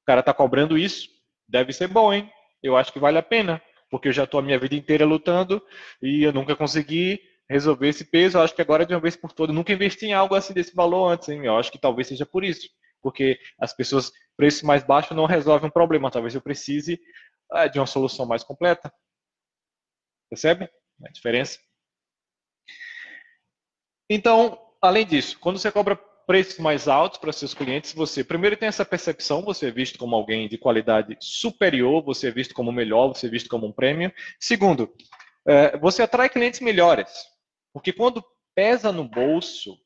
[0.02, 1.08] O cara está cobrando isso,
[1.48, 2.30] deve ser bom, hein?
[2.62, 5.60] Eu acho que vale a pena porque eu já estou a minha vida inteira lutando
[6.00, 7.20] e eu nunca consegui
[7.50, 8.38] resolver esse peso.
[8.38, 10.74] Eu acho que agora, de uma vez por todas, nunca investi em algo assim desse
[10.74, 11.28] valor antes.
[11.28, 11.44] Hein?
[11.44, 12.68] Eu acho que talvez seja por isso.
[13.02, 16.10] Porque as pessoas, preço mais baixo não resolve um problema.
[16.10, 17.00] Talvez eu precise
[17.50, 18.92] ah, de uma solução mais completa.
[20.30, 20.70] Percebe
[21.04, 21.58] a diferença?
[24.08, 28.68] Então, além disso, quando você cobra preços mais altos para seus clientes, você primeiro tem
[28.68, 33.08] essa percepção, você é visto como alguém de qualidade superior, você é visto como melhor,
[33.08, 34.12] você é visto como um prêmio.
[34.38, 34.92] Segundo,
[35.46, 37.10] é, você atrai clientes melhores,
[37.72, 39.76] porque quando pesa no bolso,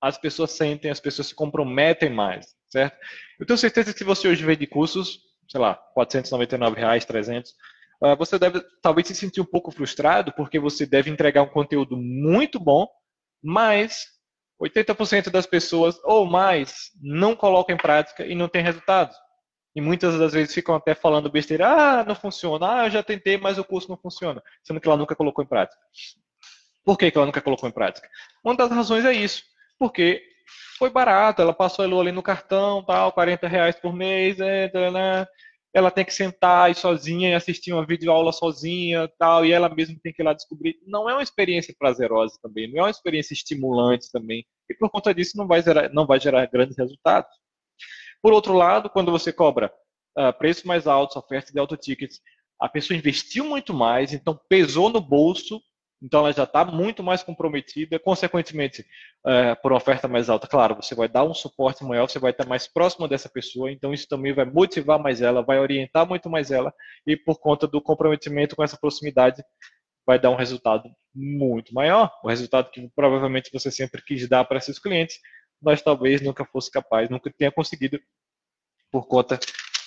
[0.00, 2.96] as pessoas sentem, as pessoas se comprometem mais, certo?
[3.38, 7.54] Eu tenho certeza que se você hoje vende cursos, sei lá, 499 reais, 300,
[8.02, 11.96] é, você deve talvez se sentir um pouco frustrado, porque você deve entregar um conteúdo
[11.96, 12.88] muito bom,
[13.42, 14.06] mas
[14.60, 19.14] 80% das pessoas ou mais não colocam em prática e não tem resultado.
[19.74, 23.36] E muitas das vezes ficam até falando besteira, ah, não funciona, ah, eu já tentei,
[23.36, 25.80] mas o curso não funciona, sendo que ela nunca colocou em prática.
[26.84, 28.08] Por que, que ela nunca colocou em prática?
[28.42, 29.42] Uma das razões é isso,
[29.78, 30.22] porque
[30.78, 35.26] foi barato, ela passou ali no cartão, tal, 40 reais por mês, é, né?
[35.72, 39.96] ela tem que sentar e sozinha e assistir uma videoaula sozinha tal, e ela mesma
[40.02, 40.80] tem que ir lá descobrir.
[40.86, 45.14] Não é uma experiência prazerosa também, não é uma experiência estimulante também, e por conta
[45.14, 47.30] disso não vai gerar, não vai gerar grandes resultados.
[48.22, 49.72] Por outro lado, quando você cobra
[50.18, 52.20] uh, preços mais altos, ofertas de auto tickets,
[52.60, 55.60] a pessoa investiu muito mais, então pesou no bolso
[56.02, 58.84] então ela já está muito mais comprometida, consequentemente,
[59.26, 62.30] é, por uma oferta mais alta, claro, você vai dar um suporte maior, você vai
[62.30, 66.30] estar mais próximo dessa pessoa, então isso também vai motivar mais ela, vai orientar muito
[66.30, 66.72] mais ela,
[67.06, 69.44] e por conta do comprometimento com essa proximidade,
[70.06, 74.60] vai dar um resultado muito maior, o resultado que provavelmente você sempre quis dar para
[74.60, 75.18] seus clientes,
[75.60, 78.00] mas talvez nunca fosse capaz, nunca tenha conseguido,
[78.90, 79.38] por conta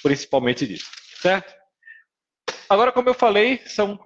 [0.04, 1.54] principalmente disso, certo?
[2.70, 4.00] Agora, como eu falei, são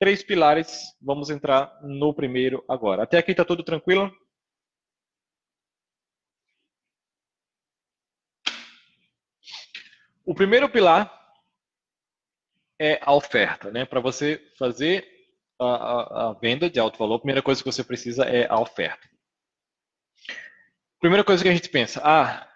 [0.00, 0.96] três pilares.
[1.00, 3.02] Vamos entrar no primeiro agora.
[3.04, 4.10] Até aqui está tudo tranquilo?
[10.24, 11.12] O primeiro pilar
[12.80, 13.84] é a oferta, né?
[13.84, 15.06] Para você fazer
[15.58, 18.58] a, a, a, venda de alto valor, a primeira coisa que você precisa é a
[18.58, 19.08] oferta.
[20.98, 22.48] Primeira coisa que a gente pensa, ah,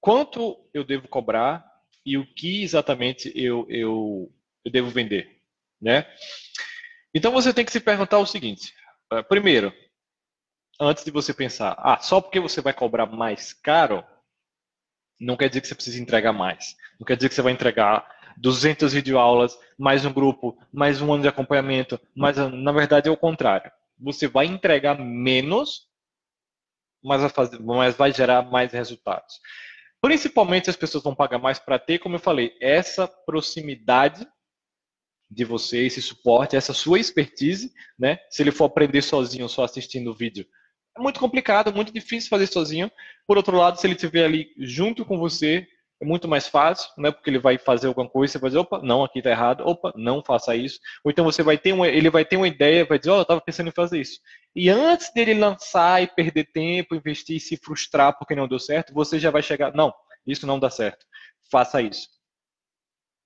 [0.00, 1.64] quanto eu devo cobrar
[2.04, 4.32] e o que exatamente eu, eu,
[4.64, 5.35] eu devo vender,
[5.80, 6.06] né?
[7.14, 8.74] Então você tem que se perguntar o seguinte:
[9.12, 9.72] eh, primeiro,
[10.80, 14.04] antes de você pensar, ah, só porque você vai cobrar mais caro,
[15.18, 16.76] não quer dizer que você precisa entregar mais.
[16.98, 21.22] Não quer dizer que você vai entregar 200 videoaulas, mais um grupo, mais um ano
[21.22, 23.70] de acompanhamento, mas na verdade é o contrário.
[23.98, 25.88] Você vai entregar menos,
[27.02, 29.40] mas fazer, mas vai gerar mais resultados.
[30.02, 34.26] Principalmente as pessoas vão pagar mais para ter, como eu falei, essa proximidade
[35.30, 38.18] de você, esse suporte, essa sua expertise, né?
[38.30, 40.46] Se ele for aprender sozinho, só assistindo o vídeo,
[40.96, 42.90] é muito complicado, muito difícil fazer sozinho.
[43.26, 45.66] Por outro lado, se ele estiver ali junto com você,
[46.00, 47.10] é muito mais fácil, né?
[47.10, 49.92] Porque ele vai fazer alguma coisa, você vai dizer, opa, não, aqui está errado, opa,
[49.96, 50.78] não faça isso.
[51.04, 53.18] Ou então você vai ter uma, ele vai ter uma ideia, vai dizer, ó, oh,
[53.18, 54.20] eu estava pensando em fazer isso.
[54.54, 58.92] E antes dele lançar e perder tempo, investir e se frustrar porque não deu certo,
[58.92, 59.92] você já vai chegar, não,
[60.26, 61.04] isso não dá certo.
[61.50, 62.08] Faça isso.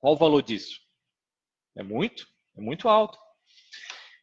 [0.00, 0.78] Qual o valor disso?
[1.81, 2.29] É muito?
[2.57, 3.19] É muito alto.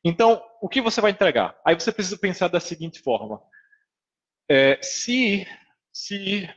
[0.04, 1.60] Então, o que você vai entregar?
[1.66, 3.42] Aí você precisa pensar da seguinte forma:
[4.48, 5.48] é, se,
[5.92, 6.48] se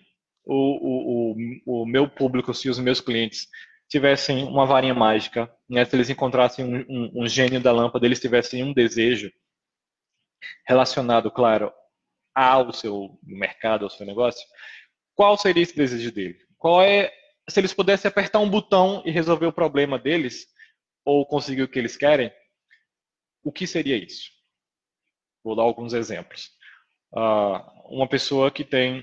[0.45, 3.49] o, o, o, meu público, se os meus clientes
[3.89, 8.21] tivessem uma varinha mágica, né, se eles encontrassem um, um, um gênio da lâmpada, eles
[8.21, 9.33] tivessem um desejo
[10.69, 11.73] relacionado, claro,
[12.35, 14.47] ao seu mercado, ao seu negócio,
[15.15, 16.39] qual seria esse desejo dele?
[16.59, 17.11] Qual é,
[17.49, 20.47] se eles pudessem apertar um botão e resolver o problema deles,
[21.05, 22.33] ou conseguir o que eles querem,
[23.43, 24.31] o que seria isso?
[25.43, 26.51] Vou dar alguns exemplos.
[27.13, 29.03] Uh, uma pessoa que tem,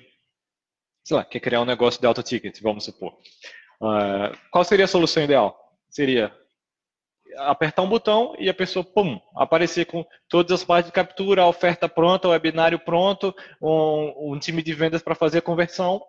[1.03, 3.13] sei lá, quer criar um negócio de alta ticket, vamos supor.
[3.81, 5.57] Uh, qual seria a solução ideal?
[5.89, 6.35] Seria
[7.37, 11.47] apertar um botão e a pessoa, pum, aparecer com todas as partes de captura, a
[11.47, 16.01] oferta pronta, o webinário pronto, um, um time de vendas para fazer a conversão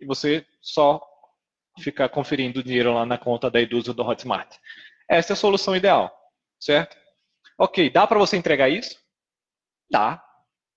[0.00, 1.00] e você só
[1.80, 4.56] ficar conferindo dinheiro lá na conta da Edusa do Hotmart.
[5.08, 6.22] Essa é a solução ideal
[6.62, 6.96] certo?
[7.58, 8.96] Ok, dá para você entregar isso?
[9.90, 10.24] Dá.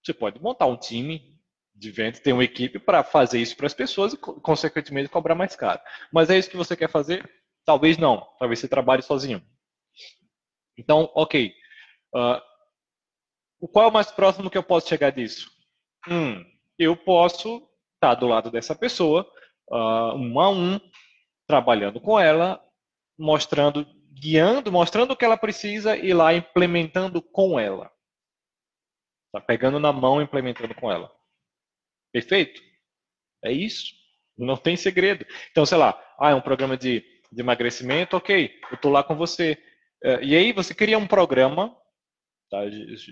[0.03, 1.39] Você pode montar um time
[1.73, 5.55] de vendas, ter uma equipe para fazer isso para as pessoas e, consequentemente, cobrar mais
[5.55, 5.79] caro.
[6.11, 7.29] Mas é isso que você quer fazer?
[7.65, 8.27] Talvez não.
[8.39, 9.43] Talvez você trabalhe sozinho.
[10.77, 11.53] Então, ok.
[12.13, 15.51] Uh, qual é o mais próximo que eu posso chegar disso?
[16.07, 16.45] Hum,
[16.77, 17.57] eu posso
[17.95, 19.29] estar tá do lado dessa pessoa,
[19.69, 20.79] uh, um a um,
[21.47, 22.61] trabalhando com ela,
[23.17, 27.91] mostrando guiando, mostrando o que ela precisa e lá implementando com ela.
[29.31, 31.11] Tá pegando na mão implementando com ela.
[32.13, 32.61] Perfeito?
[33.43, 33.93] É isso.
[34.37, 35.25] Não tem segredo.
[35.51, 39.15] Então, sei lá, ah, é um programa de, de emagrecimento, ok, eu estou lá com
[39.15, 39.57] você.
[40.03, 41.75] É, e aí você cria um programa,
[42.49, 42.61] tá?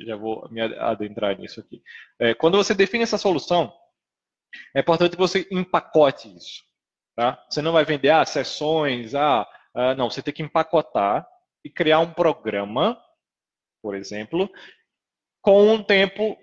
[0.06, 1.82] já vou me adentrar nisso aqui.
[2.20, 3.74] É, quando você define essa solução,
[4.76, 6.64] é importante que você empacote isso.
[7.16, 7.44] Tá?
[7.50, 11.28] Você não vai vender ah, sessões, ah, Uh, não, você tem que empacotar
[11.66, 13.02] e criar um programa,
[13.82, 14.50] por exemplo,
[15.42, 16.38] com um tempo,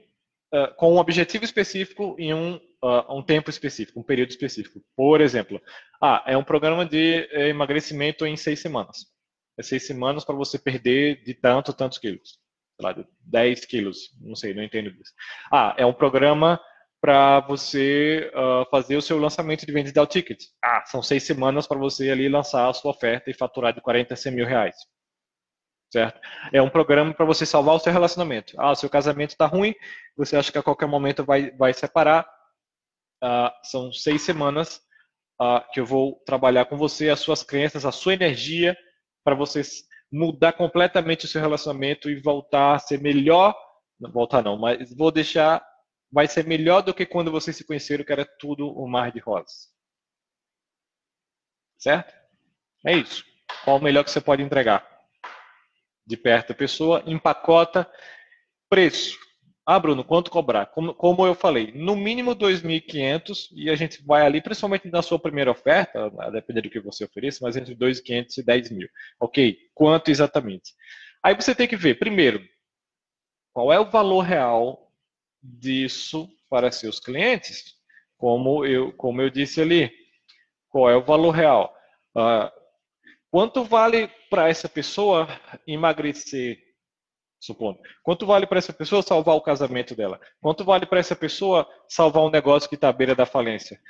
[0.52, 4.82] uh, com um objetivo específico em um, uh, um tempo específico, um período específico.
[4.96, 5.62] Por exemplo,
[6.02, 9.06] ah, é um programa de eh, emagrecimento em seis semanas.
[9.56, 12.40] É seis semanas para você perder de tanto, tantos quilos.
[12.76, 15.12] Sei lá, de 10 quilos, não sei, não entendo disso.
[15.52, 16.58] Ah, é um programa
[17.00, 20.44] para você uh, fazer o seu lançamento de vendas de ticket.
[20.62, 24.12] Ah, são seis semanas para você ali lançar a sua oferta e faturar de 40
[24.12, 24.76] a 100 mil reais.
[25.90, 26.20] Certo?
[26.52, 28.54] É um programa para você salvar o seu relacionamento.
[28.58, 29.74] Ah, o seu casamento está ruim,
[30.16, 32.28] você acha que a qualquer momento vai, vai separar.
[33.22, 34.80] Uh, são seis semanas
[35.40, 38.76] uh, que eu vou trabalhar com você, as suas crenças, a sua energia,
[39.24, 39.62] para você
[40.12, 43.54] mudar completamente o seu relacionamento e voltar a ser melhor.
[43.98, 45.62] Não voltar não, mas vou deixar
[46.10, 49.20] vai ser melhor do que quando vocês se conheceram, que era tudo um mar de
[49.20, 49.68] rosas.
[51.78, 52.12] Certo?
[52.86, 53.24] É isso.
[53.64, 54.86] Qual o melhor que você pode entregar?
[56.06, 57.90] De perto a pessoa, empacota,
[58.68, 59.18] preço.
[59.64, 60.66] Ah, Bruno, quanto cobrar?
[60.66, 65.18] Como, como eu falei, no mínimo 2.500 e a gente vai ali, principalmente na sua
[65.18, 68.88] primeira oferta, a depender do que você ofereça, mas entre 2.500 e 10 mil.
[69.20, 70.72] Ok, quanto exatamente?
[71.22, 72.42] Aí você tem que ver, primeiro,
[73.52, 74.89] qual é o valor real
[75.42, 77.76] disso para seus clientes,
[78.18, 79.90] como eu, como eu disse ali,
[80.68, 81.74] qual é o valor real?
[82.14, 82.50] Uh,
[83.30, 85.28] quanto vale para essa pessoa
[85.66, 86.58] emagrecer,
[87.40, 87.78] supondo?
[88.02, 90.20] Quanto vale para essa pessoa salvar o casamento dela?
[90.40, 93.80] Quanto vale para essa pessoa salvar um negócio que está à beira da falência?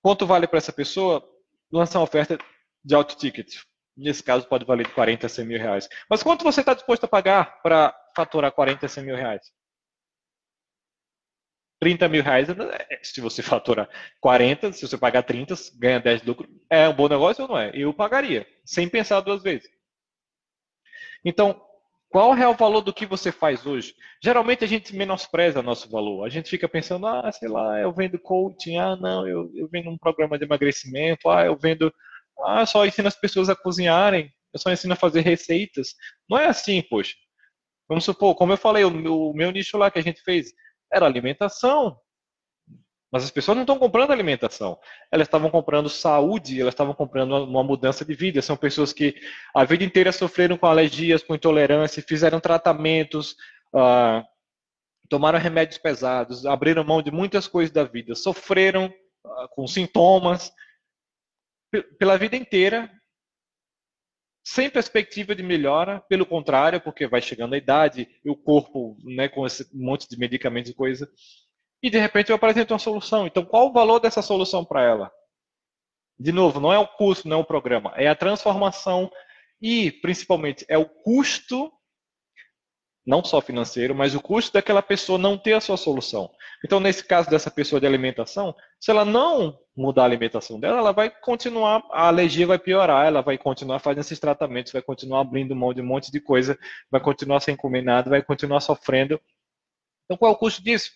[0.00, 1.22] Quanto vale para essa pessoa
[1.70, 2.38] lançar uma oferta
[2.84, 3.54] de alto ticket?
[3.96, 5.88] Nesse caso, pode valer de 40 a 100 mil reais.
[6.08, 9.42] Mas quanto você está disposto a pagar para faturar 40 a 100 mil reais?
[11.82, 13.88] 30 mil reais, é, se você faturar
[14.20, 17.58] 40, se você pagar 30, ganha 10 de lucro, é um bom negócio ou não
[17.58, 17.72] é?
[17.74, 19.68] Eu pagaria, sem pensar duas vezes.
[21.24, 21.60] Então,
[22.08, 23.96] qual é o valor do que você faz hoje?
[24.22, 26.24] Geralmente a gente menospreza nosso valor.
[26.24, 29.90] A gente fica pensando, ah, sei lá, eu vendo coaching, ah, não, eu, eu vendo
[29.90, 31.92] um programa de emagrecimento, ah, eu vendo,
[32.44, 35.96] ah, só ensino as pessoas a cozinharem, eu só ensino a fazer receitas.
[36.30, 37.16] Não é assim, poxa.
[37.88, 40.52] Vamos supor, como eu falei, o meu, o meu nicho lá que a gente fez,
[40.92, 41.98] era alimentação.
[43.12, 44.78] Mas as pessoas não estão comprando alimentação.
[45.10, 48.40] Elas estavam comprando saúde, elas estavam comprando uma mudança de vida.
[48.40, 49.14] São pessoas que
[49.54, 53.32] a vida inteira sofreram com alergias, com intolerância, fizeram tratamentos,
[53.74, 54.24] uh,
[55.10, 60.50] tomaram remédios pesados, abriram mão de muitas coisas da vida, sofreram uh, com sintomas
[61.98, 62.90] pela vida inteira,
[64.44, 69.46] sem perspectiva de melhora, pelo contrário, porque vai chegando a idade o corpo, né, com
[69.46, 71.08] esse monte de medicamentos e coisa,
[71.82, 73.26] e de repente eu apresento uma solução.
[73.26, 75.12] Então, qual o valor dessa solução para ela?
[76.18, 79.10] De novo, não é o custo, não é o programa, é a transformação
[79.60, 81.72] e, principalmente, é o custo
[83.04, 86.30] não só financeiro, mas o custo daquela pessoa não ter a sua solução.
[86.64, 90.92] Então, nesse caso dessa pessoa de alimentação, se ela não mudar a alimentação dela, ela
[90.92, 95.56] vai continuar, a alergia vai piorar, ela vai continuar fazendo esses tratamentos, vai continuar abrindo
[95.56, 96.56] mão de um monte de coisa,
[96.90, 99.20] vai continuar sem comer nada, vai continuar sofrendo.
[100.04, 100.92] Então, qual é o custo disso?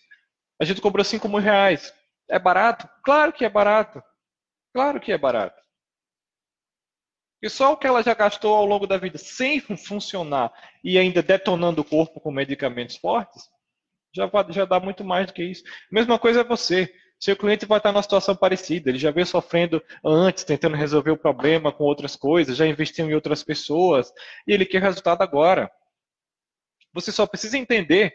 [0.61, 1.93] A gente cobrou 5 mil reais.
[2.29, 2.89] É barato?
[3.03, 4.01] Claro que é barato.
[4.73, 5.66] Claro que é barato.
[7.41, 10.51] E só o que ela já gastou ao longo da vida sem funcionar
[10.83, 13.43] e ainda detonando o corpo com medicamentos fortes,
[14.15, 15.63] já, já dá muito mais do que isso.
[15.91, 16.91] Mesma coisa é você.
[17.19, 21.17] Seu cliente vai estar numa situação parecida, ele já veio sofrendo antes, tentando resolver o
[21.17, 24.13] problema com outras coisas, já investiu em outras pessoas,
[24.45, 25.69] e ele quer resultado agora.
[26.93, 28.13] Você só precisa entender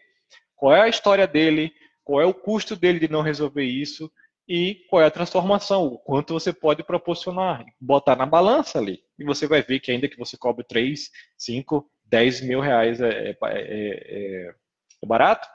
[0.55, 1.73] qual é a história dele,
[2.05, 4.11] qual é o custo dele de não resolver isso,
[4.49, 9.01] e qual é a transformação, o quanto você pode proporcionar, botar na balança ali.
[9.23, 11.09] E você vai ver que ainda que você cobre 3,
[11.39, 15.49] 5, 10 mil reais é, é, é, é barato.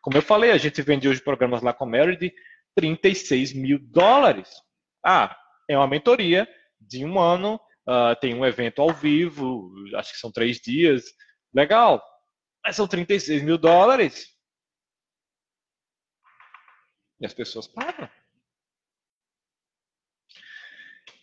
[0.00, 2.32] Como eu falei, a gente vende hoje programas lá com de
[2.74, 4.48] 36 mil dólares.
[5.04, 5.36] Ah,
[5.68, 6.48] é uma mentoria
[6.80, 7.56] de um ano,
[7.86, 11.04] uh, tem um evento ao vivo, acho que são três dias.
[11.52, 12.02] Legal.
[12.64, 14.28] Mas são 36 mil dólares.
[17.20, 18.08] E as pessoas pagam.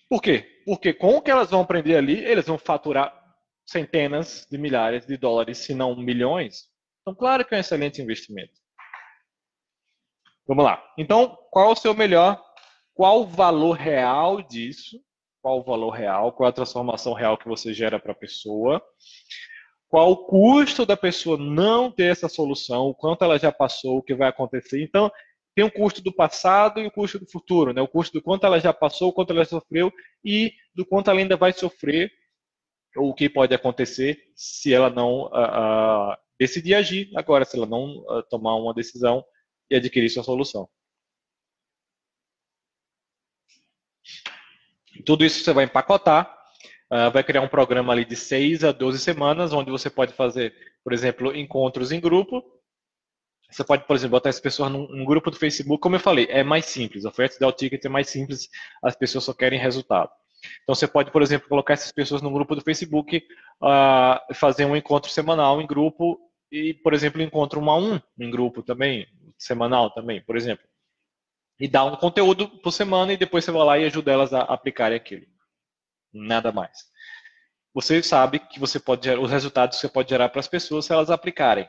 [0.09, 0.61] Por quê?
[0.65, 3.13] Porque com o que elas vão aprender ali, eles vão faturar
[3.65, 6.69] centenas de milhares de dólares, se não milhões.
[7.01, 8.53] Então, claro que é um excelente investimento.
[10.47, 10.81] Vamos lá.
[10.97, 12.41] Então, qual é o seu melhor?
[12.93, 14.97] Qual o valor real disso?
[15.41, 16.31] Qual o valor real?
[16.31, 18.81] Qual a transformação real que você gera para a pessoa?
[19.89, 22.87] Qual o custo da pessoa não ter essa solução?
[22.87, 23.97] O quanto ela já passou?
[23.97, 24.81] O que vai acontecer?
[24.81, 25.11] Então,
[25.57, 27.81] tem o custo do passado e o custo do futuro, né?
[27.81, 29.91] O custo do quanto ela já passou, o quanto ela sofreu
[30.23, 32.11] e do quanto ela ainda vai sofrer
[32.95, 37.65] ou o que pode acontecer se ela não uh, uh, decidir agir agora, se ela
[37.65, 39.25] não uh, tomar uma decisão
[39.67, 40.69] e adquirir sua solução.
[45.07, 46.37] Tudo isso você vai empacotar,
[47.11, 50.53] vai criar um programa ali de 6 a 12 semanas, onde você pode fazer,
[50.83, 52.43] por exemplo, encontros em grupo,
[53.49, 56.27] você pode, por exemplo, botar as pessoas num, num, grupo do Facebook, como eu falei,
[56.29, 57.05] é mais simples.
[57.05, 58.49] A oferta de ticket é mais simples,
[58.83, 60.11] as pessoas só querem resultado.
[60.63, 63.25] Então você pode, por exemplo, colocar essas pessoas num grupo do Facebook,
[63.61, 66.19] uh, fazer um encontro semanal em grupo
[66.51, 70.65] e, por exemplo, encontro um a um em grupo também, semanal também, por exemplo.
[71.59, 74.41] E dar um conteúdo por semana e depois você vai lá e ajuda elas a
[74.41, 75.25] aplicarem aquilo.
[76.13, 76.85] Nada mais.
[77.73, 80.93] Você sabe que você pode os resultados que você pode gerar para as pessoas se
[80.93, 81.67] elas aplicarem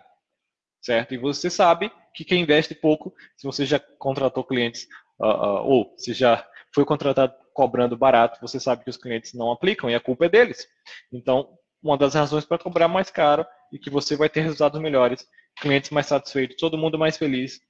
[0.81, 1.15] certo?
[1.15, 4.89] E você sabe que quem investe pouco, se você já contratou clientes
[5.21, 9.51] uh, uh, ou se já foi contratado cobrando barato, você sabe que os clientes não
[9.51, 10.69] aplicam e a culpa é deles.
[11.13, 15.27] Então, uma das razões para cobrar mais caro e que você vai ter resultados melhores,
[15.61, 17.61] clientes mais satisfeitos, todo mundo mais feliz,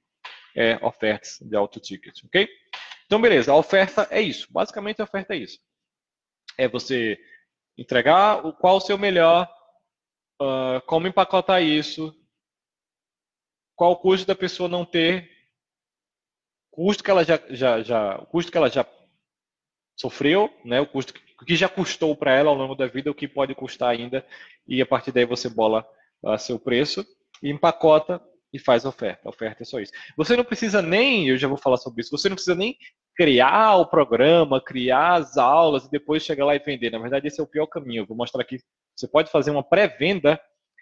[0.55, 2.47] é ofertas de alto ticket, ok?
[3.05, 4.47] Então, beleza, a oferta é isso.
[4.51, 5.59] Basicamente, a oferta é isso.
[6.57, 7.17] É você
[7.77, 9.49] entregar o qual o seu melhor,
[10.41, 12.15] uh, como empacotar isso,
[13.79, 15.31] qual o custo da pessoa não ter
[16.69, 18.85] custo que ela já, já, já o custo que ela já
[19.95, 20.81] sofreu, né?
[20.81, 23.55] O custo que, que já custou para ela ao longo da vida, o que pode
[23.55, 24.27] custar ainda
[24.67, 25.87] e a partir daí você bola
[26.21, 27.05] uh, seu preço
[27.41, 28.21] e empacota
[28.51, 29.21] e faz a oferta.
[29.23, 29.93] A oferta é só isso.
[30.17, 32.77] Você não precisa nem, eu já vou falar sobre isso, você não precisa nem
[33.15, 36.89] criar o programa, criar as aulas e depois chegar lá e vender.
[36.89, 38.01] Na verdade, esse é o pior caminho.
[38.01, 38.57] Eu vou mostrar aqui.
[38.93, 40.37] Você pode fazer uma pré-venda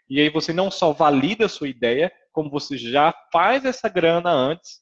[0.10, 4.32] e aí você não só valida a sua ideia, como você já faz essa grana
[4.32, 4.82] antes,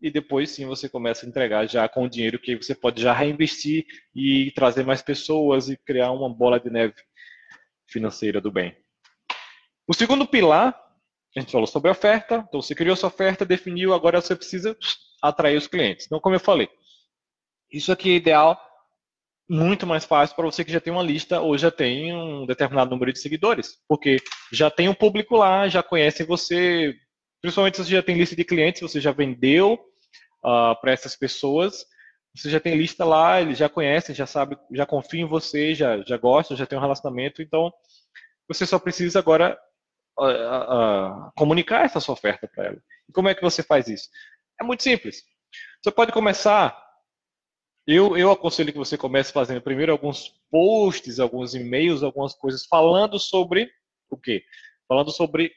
[0.00, 3.12] e depois sim você começa a entregar já com o dinheiro que você pode já
[3.12, 6.94] reinvestir e trazer mais pessoas e criar uma bola de neve
[7.88, 8.76] financeira do bem.
[9.86, 10.78] O segundo pilar,
[11.36, 14.76] a gente falou sobre oferta, então você criou sua oferta, definiu, agora você precisa
[15.22, 16.06] atrair os clientes.
[16.06, 16.68] Então, como eu falei,
[17.72, 18.60] isso aqui é ideal,
[19.48, 22.90] muito mais fácil para você que já tem uma lista ou já tem um determinado
[22.90, 24.16] número de seguidores, porque
[24.52, 26.94] já tem um público lá, já conhece você,
[27.42, 29.74] principalmente se você já tem lista de clientes, você já vendeu
[30.44, 31.84] uh, para essas pessoas,
[32.34, 36.02] você já tem lista lá, eles já conhecem, já sabe, já confia em você, já,
[36.02, 37.72] já gosta, já tem um relacionamento, então
[38.48, 39.58] você só precisa agora
[40.18, 42.78] uh, uh, comunicar essa sua oferta para ela.
[43.08, 44.08] E como é que você faz isso?
[44.60, 45.22] É muito simples.
[45.82, 46.83] Você pode começar.
[47.86, 53.18] Eu, eu aconselho que você comece fazendo primeiro alguns posts, alguns e-mails, algumas coisas falando
[53.18, 53.70] sobre
[54.10, 54.42] o quê?
[54.88, 55.52] Falando sobre.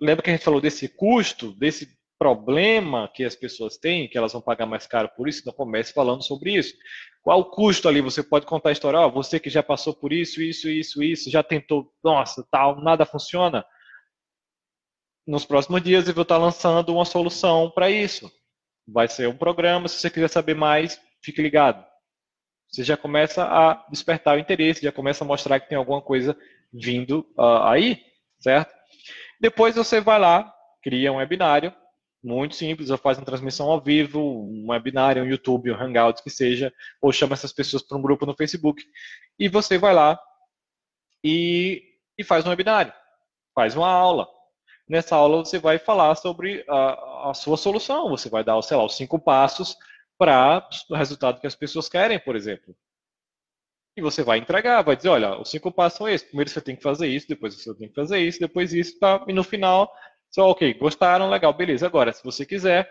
[0.00, 4.32] Lembra que a gente falou desse custo, desse problema que as pessoas têm, que elas
[4.32, 6.74] vão pagar mais caro por isso, então comece falando sobre isso.
[7.22, 8.00] Qual o custo ali?
[8.00, 11.30] Você pode contar a história, oh, você que já passou por isso, isso, isso, isso,
[11.30, 13.64] já tentou, nossa, tal, nada funciona.
[15.26, 18.30] Nos próximos dias eu vou estar lançando uma solução para isso.
[18.86, 21.84] Vai ser um programa, se você quiser saber mais, fique ligado.
[22.70, 26.36] Você já começa a despertar o interesse, já começa a mostrar que tem alguma coisa
[26.72, 28.02] vindo uh, aí,
[28.38, 28.74] certo?
[29.40, 30.52] Depois você vai lá,
[30.82, 31.72] cria um webinário,
[32.22, 36.30] muito simples, ou faz uma transmissão ao vivo, um webinário, um YouTube, um Hangout, que
[36.30, 38.82] seja, ou chama essas pessoas para um grupo no Facebook,
[39.38, 40.18] e você vai lá
[41.22, 41.82] e,
[42.18, 42.92] e faz um webinário,
[43.54, 44.28] faz uma aula.
[44.88, 48.84] Nessa aula você vai falar sobre a, a sua solução, você vai dar, sei lá,
[48.84, 49.76] os cinco passos
[50.18, 52.76] para o resultado que as pessoas querem, por exemplo.
[53.96, 56.26] E você vai entregar, vai dizer, olha, os cinco passos são esses.
[56.26, 59.24] Primeiro você tem que fazer isso, depois você tem que fazer isso, depois isso, tá?
[59.26, 59.92] E no final
[60.30, 61.86] só, ok, gostaram, legal, beleza.
[61.86, 62.90] Agora, se você quiser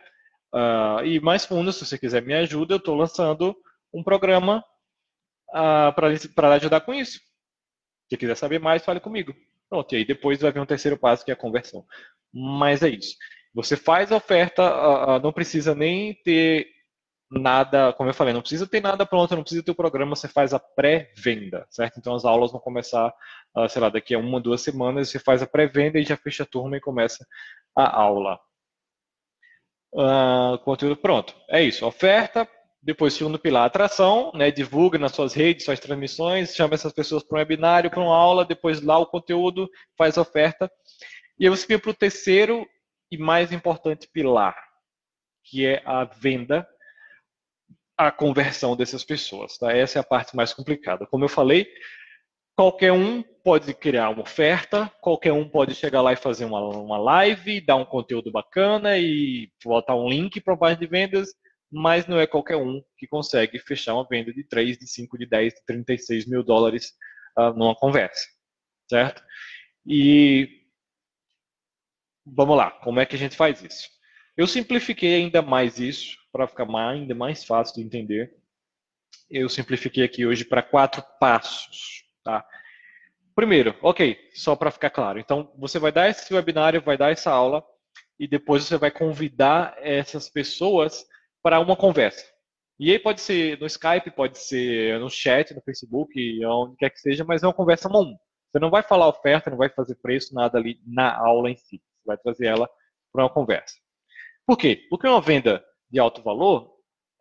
[0.53, 3.55] uh, ir mais fundo, se você quiser me ajuda, eu estou lançando
[3.93, 4.63] um programa
[5.49, 5.93] uh,
[6.33, 7.19] para ajudar com isso.
[8.09, 9.35] Se quiser saber mais, fale comigo.
[9.69, 11.85] Pronto, e aí depois vai vir um terceiro passo, que é a conversão.
[12.33, 13.15] Mas é isso.
[13.53, 16.67] Você faz a oferta, uh, não precisa nem ter
[17.29, 20.27] nada, como eu falei, não precisa ter nada pronto, não precisa ter o programa, você
[20.27, 21.99] faz a pré-venda, certo?
[21.99, 23.13] Então as aulas vão começar,
[23.55, 26.43] uh, sei lá, daqui a uma, duas semanas, você faz a pré-venda e já fecha
[26.43, 27.25] a turma e começa
[27.75, 28.39] a aula.
[29.93, 31.35] Uh, conteúdo pronto.
[31.49, 32.47] É isso, oferta,
[32.81, 34.49] depois segundo pilar, atração, né?
[34.51, 38.45] Divulga nas suas redes, suas transmissões, chama essas pessoas para um webinário, para uma aula,
[38.45, 40.71] depois lá o conteúdo, faz a oferta.
[41.39, 42.65] E aí você vem para o terceiro
[43.11, 44.55] e mais importante pilar,
[45.43, 46.67] que é a venda
[47.97, 49.57] a conversão dessas pessoas.
[49.57, 49.71] Tá?
[49.71, 51.07] Essa é a parte mais complicada.
[51.07, 51.67] Como eu falei,
[52.55, 56.97] qualquer um pode criar uma oferta, qualquer um pode chegar lá e fazer uma, uma
[56.97, 61.29] live, dar um conteúdo bacana e botar um link para a página de vendas,
[61.71, 65.25] mas não é qualquer um que consegue fechar uma venda de 3, de 5, de
[65.25, 66.93] 10, de 36 mil dólares
[67.37, 68.27] uh, numa conversa,
[68.89, 69.23] certo?
[69.85, 70.49] E
[72.25, 73.87] vamos lá, como é que a gente faz isso?
[74.35, 78.31] Eu simplifiquei ainda mais isso para ficar ainda mais fácil de entender.
[79.29, 82.05] Eu simplifiquei aqui hoje para quatro passos.
[82.23, 82.45] Tá?
[83.35, 85.19] Primeiro, ok, só para ficar claro.
[85.19, 87.63] Então, você vai dar esse webinário, vai dar essa aula
[88.19, 91.05] e depois você vai convidar essas pessoas
[91.41, 92.23] para uma conversa.
[92.79, 96.99] E aí pode ser no Skype, pode ser no chat, no Facebook, onde quer que
[96.99, 98.15] seja, mas é uma conversa um.
[98.51, 101.77] Você não vai falar oferta, não vai fazer preço, nada ali na aula em si.
[101.77, 102.69] Você vai trazer ela
[103.11, 103.75] para uma conversa.
[104.45, 104.85] Por quê?
[104.89, 106.73] Porque uma venda de alto valor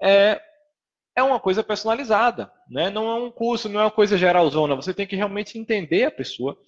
[0.02, 0.40] é,
[1.16, 2.90] é uma coisa personalizada, né?
[2.90, 4.74] não é um curso, não é uma coisa geralzona.
[4.76, 6.58] Você tem que realmente entender a pessoa.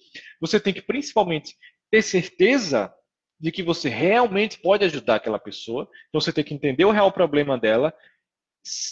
[0.41, 1.55] Você tem que principalmente
[1.91, 2.93] ter certeza
[3.39, 5.87] de que você realmente pode ajudar aquela pessoa.
[6.09, 7.93] Então você tem que entender o real problema dela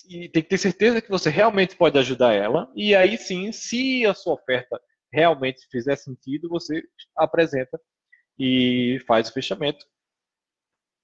[0.10, 2.72] e tem que ter certeza que você realmente pode ajudar ela.
[2.76, 4.80] E aí sim, se a sua oferta
[5.12, 6.84] realmente fizer sentido, você
[7.16, 7.80] apresenta
[8.40, 9.86] e faz o fechamento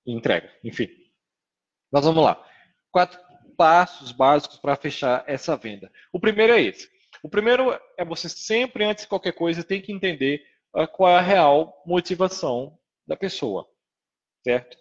[0.05, 0.51] e entrega.
[0.63, 1.02] Enfim.
[1.93, 2.43] Mas vamos lá.
[2.91, 3.19] Quatro
[3.55, 5.91] passos básicos para fechar essa venda.
[6.11, 6.89] O primeiro é esse.
[7.21, 10.43] O primeiro é você sempre, antes de qualquer coisa, tem que entender
[10.75, 12.75] uh, qual é a real motivação
[13.07, 13.67] da pessoa.
[14.43, 14.75] Certo?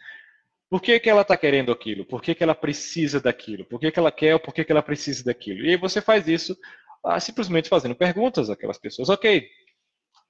[0.71, 2.07] Por que, que ela está querendo aquilo?
[2.07, 3.67] Por que, que ela precisa daquilo?
[3.67, 5.67] Por que, que ela quer ou por que, que ela precisa daquilo?
[5.67, 6.57] E aí você faz isso
[7.05, 9.11] uh, simplesmente fazendo perguntas àquelas pessoas.
[9.11, 9.47] Ok,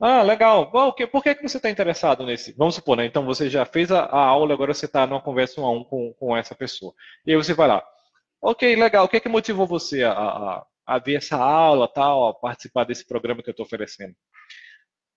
[0.05, 0.69] ah, legal.
[0.69, 2.53] Bom, por que, que você está interessado nesse?
[2.55, 3.07] Vamos supor, né?
[3.07, 6.13] Então você já fez a aula, agora você está numa conversa um a um com,
[6.15, 6.93] com essa pessoa.
[7.25, 7.85] E aí você vai lá.
[8.41, 9.05] Ok, legal.
[9.05, 13.07] O que, que motivou você a, a, a ver essa aula, tal, a participar desse
[13.07, 14.17] programa que eu estou oferecendo?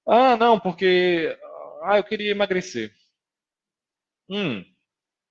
[0.07, 1.35] Ah, não, porque
[1.83, 2.91] ah, eu queria emagrecer.
[4.29, 4.63] Hum.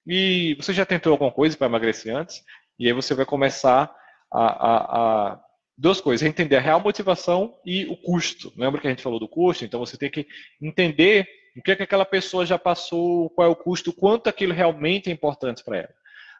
[0.06, 2.42] E você já tentou alguma coisa para emagrecer antes?
[2.76, 3.94] E aí você vai começar
[4.32, 5.43] a, a, a
[5.76, 8.52] duas coisas, entender a real motivação e o custo.
[8.56, 9.64] Lembra que a gente falou do custo?
[9.64, 10.26] Então você tem que
[10.60, 14.52] entender o que, é que aquela pessoa já passou, qual é o custo, quanto aquilo
[14.52, 15.94] realmente é importante para ela.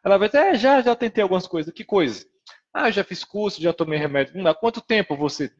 [0.05, 1.72] Ela vai dizer, é, já, já tentei algumas coisas.
[1.72, 2.26] Que coisa?
[2.72, 4.47] Ah, já fiz curso, já tomei remédio.
[4.47, 5.51] Há quanto tempo você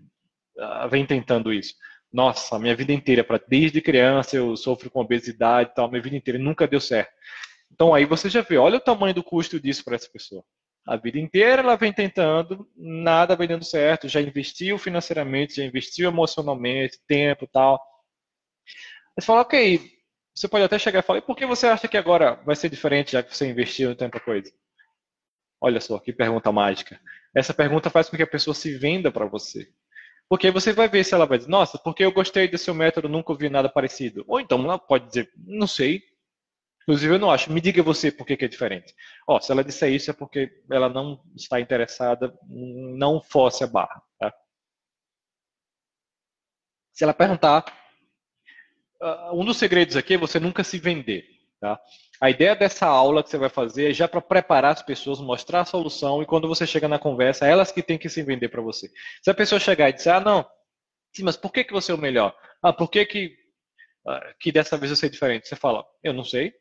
[0.59, 1.75] ah, vem tentando isso?
[2.13, 6.39] Nossa, minha vida inteira, desde criança eu sofro com obesidade e tal, minha vida inteira
[6.39, 7.13] nunca deu certo.
[7.73, 10.45] Então aí você já vê, olha o tamanho do custo disso para essa pessoa.
[10.87, 16.11] A vida inteira ela vem tentando, nada vem dando certo, já investiu financeiramente, já investiu
[16.11, 17.81] emocionalmente, tempo tal.
[19.19, 19.81] Você fala, ok,
[20.35, 22.69] você pode até chegar e falar, e por que você acha que agora vai ser
[22.69, 24.53] diferente, já que você investiu em tanta coisa?
[25.61, 27.01] Olha só, que pergunta mágica.
[27.35, 29.67] Essa pergunta faz com que a pessoa se venda para você.
[30.29, 33.33] Porque você vai ver se ela vai dizer, nossa, porque eu gostei seu método, nunca
[33.33, 34.25] ouvi nada parecido.
[34.27, 36.03] Ou então ela pode dizer, não sei,
[36.85, 37.51] Inclusive, eu não acho.
[37.51, 38.95] Me diga você por que, que é diferente.
[39.27, 44.03] Ó, se ela disser isso é porque ela não está interessada, não force a barra.
[44.19, 44.33] Tá?
[46.93, 47.65] Se ela perguntar,
[49.03, 51.25] uh, um dos segredos aqui é você nunca se vender.
[51.59, 51.81] Tá?
[52.21, 55.63] A ideia dessa aula que você vai fazer é já para preparar as pessoas, mostrar
[55.63, 58.61] a solução e quando você chega na conversa, elas que têm que se vender para
[58.61, 58.91] você.
[59.23, 60.47] Se a pessoa chegar e disser, ah, não,
[61.17, 62.37] sim, mas por que, que você é o melhor?
[62.63, 63.35] Ah, por que, que,
[64.07, 65.49] uh, que dessa vez eu sei diferente?
[65.49, 66.53] Você fala, eu não sei,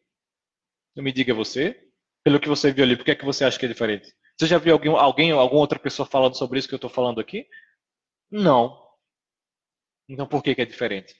[1.01, 1.79] me diga você,
[2.23, 4.13] pelo que você viu ali, por que, é que você acha que é diferente?
[4.37, 7.19] Você já viu alguém, alguém alguma outra pessoa falando sobre isso que eu estou falando
[7.19, 7.47] aqui?
[8.29, 8.79] Não.
[10.07, 11.15] Então por que, que é diferente?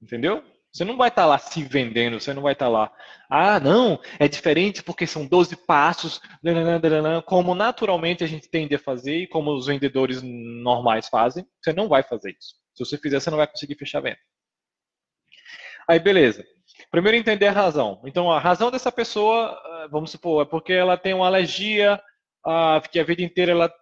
[0.00, 0.44] Entendeu?
[0.72, 2.92] Você não vai estar tá lá se vendendo, você não vai estar tá lá.
[3.28, 6.20] Ah, não, é diferente porque são 12 passos,
[7.24, 11.46] como naturalmente a gente tende a fazer e como os vendedores normais fazem.
[11.62, 12.54] Você não vai fazer isso.
[12.74, 14.18] Se você fizer, você não vai conseguir fechar a venda.
[15.88, 16.46] Aí, beleza.
[16.90, 18.00] Primeiro, entender a razão.
[18.04, 22.00] Então, a razão dessa pessoa, eh, vamos supor, é porque ela tem uma alergia,
[22.90, 23.74] que a vida inteira ela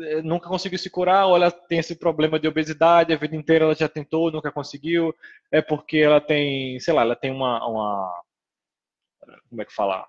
[0.00, 3.66] eh, nunca conseguiu se curar, ou ela tem esse problema de obesidade, a vida inteira
[3.66, 5.14] ela já tentou, nunca conseguiu,
[5.52, 8.22] é porque ela tem, sei lá, ela tem uma, uma
[9.48, 10.06] como é que fala?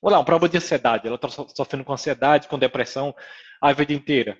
[0.00, 3.14] Olha lá, um problema de ansiedade, ela está sofrendo com ansiedade, com depressão
[3.60, 4.38] a vida inteira.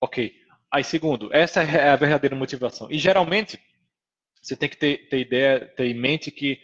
[0.00, 0.32] Ok.
[0.70, 2.90] Aí, segundo, essa é a verdadeira motivação.
[2.90, 3.60] E geralmente,
[4.42, 6.60] você tem que ter, ter ideia, ter em mente que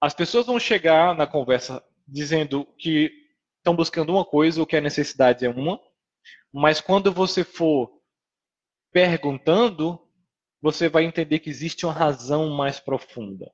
[0.00, 3.10] as pessoas vão chegar na conversa dizendo que
[3.58, 5.80] estão buscando uma coisa, o que a necessidade é uma,
[6.52, 7.90] mas quando você for
[8.92, 9.98] perguntando,
[10.60, 13.50] você vai entender que existe uma razão mais profunda,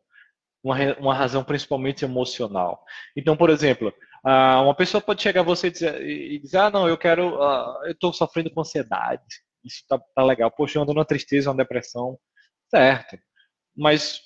[0.63, 2.85] uma, uma razão principalmente emocional.
[3.17, 3.93] Então, por exemplo,
[4.25, 7.39] uma pessoa pode chegar a você e dizer, e dizer ah, não, eu quero,
[7.85, 9.23] eu estou sofrendo com ansiedade,
[9.65, 12.19] isso tá, tá legal, poxa, eu ando numa tristeza, uma depressão,
[12.69, 13.19] certo.
[13.81, 14.21] Mas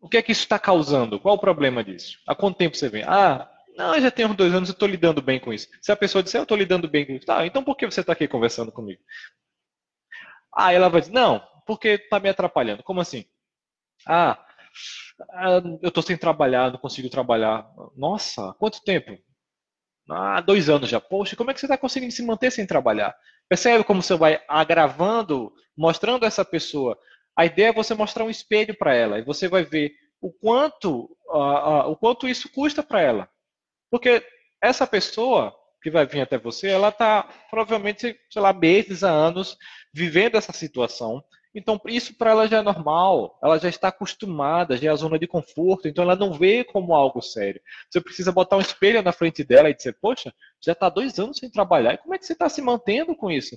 [0.00, 1.20] o que é que isso está causando?
[1.20, 2.18] Qual o problema disso?
[2.26, 3.04] Há quanto tempo você vem?
[3.04, 5.68] Ah, não, eu já tenho uns dois anos e estou lidando bem com isso.
[5.80, 8.00] Se a pessoa disser, eu estou lidando bem com isso, tá, então por que você
[8.00, 9.00] está aqui conversando comigo?
[10.52, 12.82] Ah, ela vai dizer, não, porque está me atrapalhando.
[12.82, 13.24] Como assim?
[14.04, 14.44] Ah,
[15.32, 17.70] ah eu estou sem trabalhar, não consigo trabalhar.
[17.96, 19.16] Nossa, quanto tempo?
[20.10, 21.00] Ah, dois anos já.
[21.00, 23.14] Poxa, como é que você está conseguindo se manter sem trabalhar?
[23.48, 26.98] Percebe como você vai agravando, mostrando a essa pessoa
[27.40, 31.04] a ideia é você mostrar um espelho para ela e você vai ver o quanto,
[31.26, 33.30] uh, uh, o quanto isso custa para ela.
[33.90, 34.22] Porque
[34.60, 39.56] essa pessoa que vai vir até você, ela está provavelmente, sei lá, meses a anos
[39.90, 41.24] vivendo essa situação.
[41.54, 45.18] Então, isso para ela já é normal, ela já está acostumada, já é a zona
[45.18, 47.62] de conforto, então ela não vê como algo sério.
[47.88, 50.30] Você precisa botar um espelho na frente dela e dizer, poxa,
[50.62, 53.30] já está dois anos sem trabalhar, e como é que você está se mantendo com
[53.30, 53.56] isso?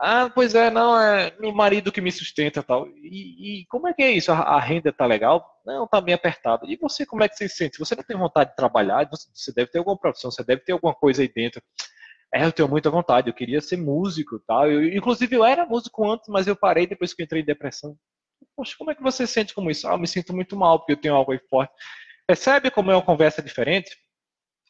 [0.00, 2.86] Ah, pois é, não, é meu marido que me sustenta tal.
[3.02, 4.30] E, e como é que é isso?
[4.30, 5.44] A, a, renda tá legal?
[5.66, 6.64] Não, tá bem apertada.
[6.68, 7.78] E você, como é que você se sente?
[7.80, 9.08] Você não tem vontade de trabalhar?
[9.10, 11.60] Você, você deve ter alguma profissão, você deve ter alguma coisa aí dentro.
[12.32, 14.70] É, eu tenho muita vontade, eu queria ser músico tal.
[14.70, 17.96] Eu, inclusive, eu era músico antes, mas eu parei depois que entrei em depressão.
[18.56, 19.88] Poxa, como é que você se sente como isso?
[19.88, 21.72] Ah, eu me sinto muito mal porque eu tenho algo aí forte.
[22.26, 23.96] Percebe como é uma conversa diferente?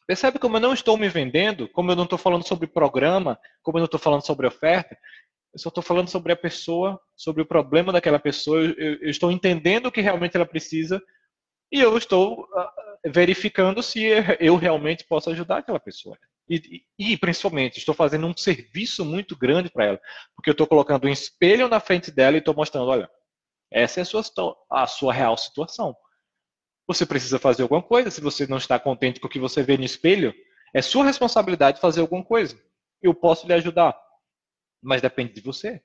[0.09, 3.77] Percebe como eu não estou me vendendo, como eu não estou falando sobre programa, como
[3.77, 4.97] eu não estou falando sobre oferta.
[5.53, 8.59] Eu só estou falando sobre a pessoa, sobre o problema daquela pessoa.
[8.59, 10.99] Eu, eu, estou entendendo o que realmente ela precisa
[11.71, 14.03] e eu estou uh, verificando se
[14.39, 16.17] eu realmente posso ajudar aquela pessoa.
[16.49, 20.01] E, e, e principalmente, estou fazendo um serviço muito grande para ela,
[20.35, 23.07] porque eu estou colocando um espelho na frente dela e estou mostrando, olha,
[23.71, 24.23] essa é a sua,
[24.71, 25.95] a sua real situação.
[26.89, 28.09] Você precisa fazer alguma coisa.
[28.09, 30.33] Se você não está contente com o que você vê no espelho,
[30.73, 32.59] é sua responsabilidade fazer alguma coisa.
[32.99, 33.95] Eu posso lhe ajudar,
[34.81, 35.83] mas depende de você.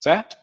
[0.00, 0.36] Certo?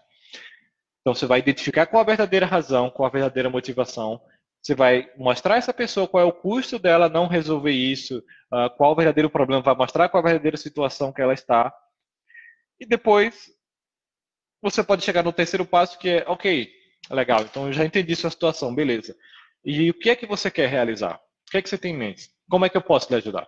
[0.99, 4.21] Então você vai identificar qual a verdadeira razão, qual a verdadeira motivação.
[4.61, 8.17] Você vai mostrar a essa pessoa qual é o custo dela não resolver isso,
[8.51, 11.73] uh, qual o verdadeiro problema, vai mostrar qual a verdadeira situação que ela está.
[12.77, 13.49] E depois
[14.61, 16.69] você pode chegar no terceiro passo que é, ok,
[17.09, 19.15] legal, então eu já entendi sua situação, beleza.
[19.63, 21.15] E o que é que você quer realizar?
[21.15, 22.29] O que é que você tem em mente?
[22.49, 23.47] Como é que eu posso lhe ajudar?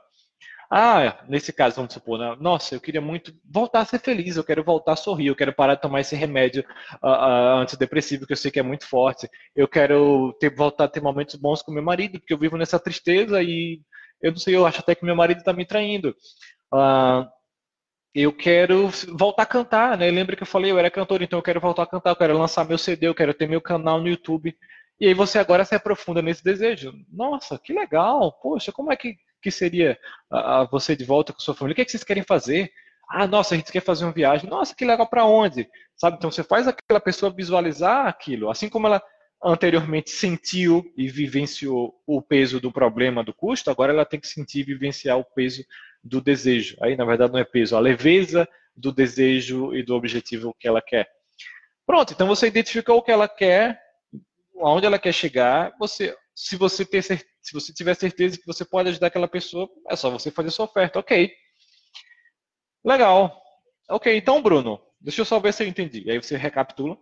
[0.69, 2.35] Ah, nesse caso, vamos supor, né?
[2.41, 5.53] nossa, eu queria muito voltar a ser feliz, eu quero voltar a sorrir, eu quero
[5.53, 6.65] parar de tomar esse remédio
[7.01, 10.87] uh, uh, antidepressivo que eu sei que é muito forte, eu quero ter, voltar a
[10.89, 13.79] ter momentos bons com meu marido, porque eu vivo nessa tristeza e
[14.21, 16.13] eu não sei, eu acho até que meu marido está me traindo.
[16.73, 17.25] Uh,
[18.13, 20.09] eu quero voltar a cantar, né?
[20.09, 22.37] Lembra que eu falei, eu era cantor, então eu quero voltar a cantar, eu quero
[22.37, 24.55] lançar meu CD, eu quero ter meu canal no YouTube.
[24.99, 26.93] E aí você agora se aprofunda nesse desejo.
[27.11, 28.31] Nossa, que legal!
[28.41, 29.97] Poxa, como é que que seria
[30.31, 31.73] a, você de volta com sua família?
[31.73, 32.71] O que, é que vocês querem fazer?
[33.09, 34.49] Ah, nossa, a gente quer fazer uma viagem.
[34.49, 35.69] Nossa, que legal para onde?
[35.95, 36.17] Sabe?
[36.17, 39.01] Então você faz aquela pessoa visualizar aquilo, assim como ela
[39.43, 44.61] anteriormente sentiu e vivenciou o peso do problema do custo, agora ela tem que sentir
[44.61, 45.63] e vivenciar o peso
[46.07, 46.77] do desejo.
[46.81, 50.81] Aí, na verdade, não é peso, a leveza do desejo e do objetivo que ela
[50.81, 51.09] quer.
[51.85, 53.79] Pronto, então você identificou o que ela quer,
[54.59, 58.89] aonde ela quer chegar, você se você, ter, se você tiver certeza que você pode
[58.89, 60.99] ajudar aquela pessoa, é só você fazer sua oferta.
[60.99, 61.33] Ok.
[62.85, 63.41] Legal.
[63.89, 66.09] Ok, então, Bruno, deixa eu só ver se eu entendi.
[66.11, 66.95] Aí você recapitula.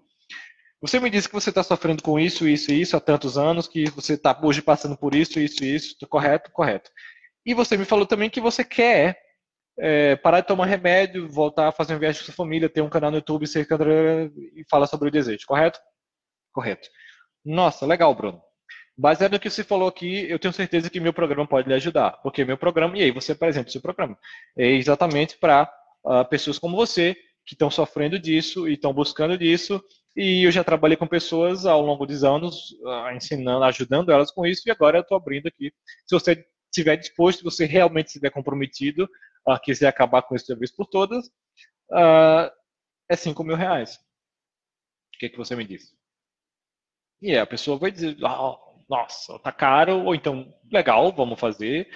[0.80, 3.68] Você me disse que você está sofrendo com isso, isso e isso há tantos anos,
[3.68, 5.96] que você está hoje passando por isso, isso e isso.
[6.08, 6.50] Correto?
[6.52, 6.90] Correto.
[7.46, 9.20] E você me falou também que você quer
[9.78, 12.90] é, parar de tomar remédio, voltar a fazer uma viagem com sua família, ter um
[12.90, 15.46] canal no YouTube e falar sobre o desejo.
[15.46, 15.80] Correto?
[16.52, 16.90] Correto.
[17.44, 18.42] Nossa, legal, Bruno.
[18.98, 22.12] Baseado no que você falou aqui, eu tenho certeza que meu programa pode lhe ajudar.
[22.24, 24.18] Porque meu programa, e aí você, por exemplo, seu programa,
[24.58, 25.64] é exatamente para
[26.06, 27.14] uh, ah, pessoas como você,
[27.46, 29.84] que estão sofrendo disso e estão buscando disso.
[30.16, 34.46] E eu já trabalhei com pessoas ao longo dos anos, uh, ensinando, ajudando elas com
[34.46, 35.74] isso, e agora eu estou abrindo aqui.
[36.08, 36.46] Se você
[36.76, 39.10] estiver disposto, você realmente estiver comprometido,
[39.64, 41.28] quiser acabar com isso de vez por todas,
[41.92, 42.52] uh,
[43.10, 43.96] é 5 mil reais.
[45.16, 45.94] O que, que você me diz?
[47.22, 48.58] E a pessoa vai dizer, ah,
[48.90, 51.90] nossa, tá caro, ou então, legal, vamos fazer.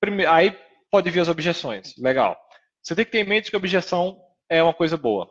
[0.00, 0.58] Primeiro, aí
[0.90, 2.38] pode vir as objeções, legal.
[2.82, 5.30] Você tem que ter em mente que a objeção é uma coisa boa.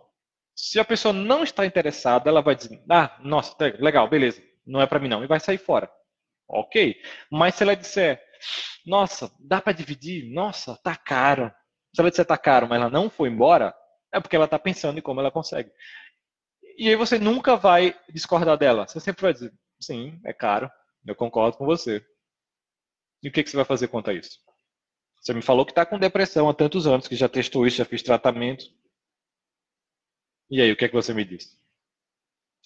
[0.55, 4.81] Se a pessoa não está interessada, ela vai dizer, ah, nossa, tá legal, beleza, não
[4.81, 5.89] é para mim não, e vai sair fora.
[6.47, 6.95] Ok.
[7.31, 8.21] Mas se ela disser,
[8.85, 10.31] nossa, dá para dividir?
[10.31, 11.51] Nossa, tá caro.
[11.93, 13.73] Se ela disser tá caro, mas ela não foi embora,
[14.13, 15.71] é porque ela está pensando em como ela consegue.
[16.77, 18.87] E aí você nunca vai discordar dela.
[18.87, 20.69] Você sempre vai dizer, Sim, é caro.
[21.05, 22.05] Eu concordo com você.
[23.23, 24.39] E o que, que você vai fazer quanto a isso?
[25.21, 27.85] Você me falou que está com depressão há tantos anos, que já testou isso, já
[27.85, 28.65] fez tratamento.
[30.49, 31.57] E aí, o que é que você me diz?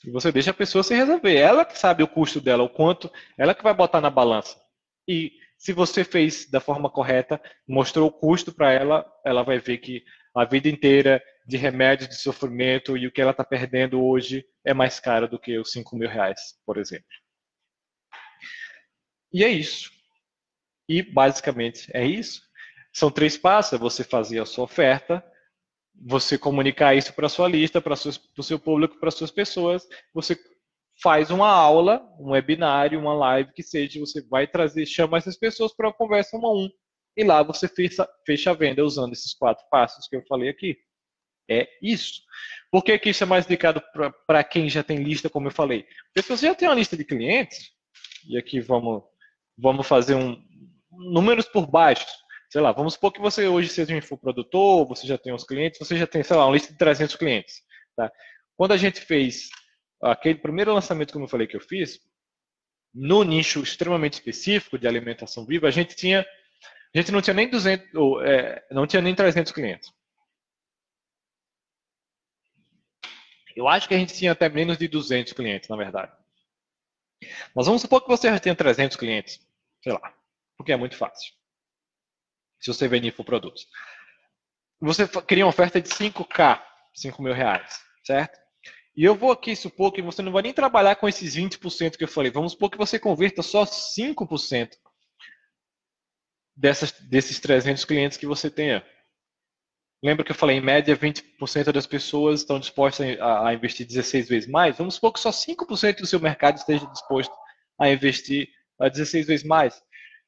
[0.03, 1.36] E você deixa a pessoa se resolver.
[1.36, 4.59] Ela que sabe o custo dela, o quanto, ela que vai botar na balança.
[5.07, 5.32] E
[5.62, 10.03] se você fez da forma correta, mostrou o custo para ela, ela vai ver que
[10.36, 14.74] a vida inteira de remédios de sofrimento e o que ela está perdendo hoje é
[14.74, 17.05] mais caro do que os 5 mil reais, por exemplo.
[19.32, 19.91] E é isso.
[20.89, 22.41] E basicamente é isso.
[22.91, 25.24] São três passos: é você fazer a sua oferta,
[25.93, 29.88] você comunicar isso para sua lista, para o seu público, para as suas pessoas.
[30.12, 30.36] Você
[31.02, 35.74] faz uma aula, um webinário, uma live que seja, você vai trazer, chama essas pessoas
[35.76, 36.70] para uma conversa um a um.
[37.18, 40.78] E lá você fecha, fecha a venda usando esses quatro passos que eu falei aqui.
[41.49, 42.22] É isso.
[42.72, 43.84] Por que, que isso é mais indicado
[44.26, 45.84] para quem já tem lista, como eu falei?
[46.06, 47.72] Porque se você já tem uma lista de clientes,
[48.30, 49.04] e aqui vamos,
[49.58, 50.41] vamos fazer um
[50.91, 52.06] números por baixo.
[52.49, 55.80] Sei lá, vamos supor que você hoje seja um infoprodutor, você já tem uns clientes,
[55.80, 57.62] você já tem, sei lá, uma lista de 300 clientes.
[57.95, 58.12] Tá?
[58.56, 59.49] Quando a gente fez
[60.02, 61.99] aquele primeiro lançamento, como eu falei que eu fiz,
[62.93, 67.49] no nicho extremamente específico de alimentação viva, a gente tinha, a gente não tinha nem
[67.49, 69.91] 200, ou, é, não tinha nem 300 clientes.
[73.56, 76.12] Eu acho que a gente tinha até menos de 200 clientes, na verdade.
[77.54, 79.39] Mas vamos supor que você já tenha 300 clientes,
[79.84, 80.14] sei lá,
[80.58, 81.34] porque é muito fácil.
[82.60, 83.68] Se você vende infoprodutos.
[84.80, 88.41] Você cria uma oferta de 5K, 5 mil reais, certo?
[88.96, 92.04] E eu vou aqui supor que você não vai nem trabalhar com esses 20% que
[92.04, 92.30] eu falei.
[92.30, 94.70] Vamos supor que você converta só 5%
[96.56, 98.86] dessas, desses 300 clientes que você tenha.
[100.04, 104.50] Lembra que eu falei, em média, 20% das pessoas estão dispostas a, investir 16 vezes
[104.50, 104.78] mais?
[104.78, 107.34] Vamos supor que só 5% do seu mercado esteja disposto
[107.80, 109.82] a investir a 16 vezes mais.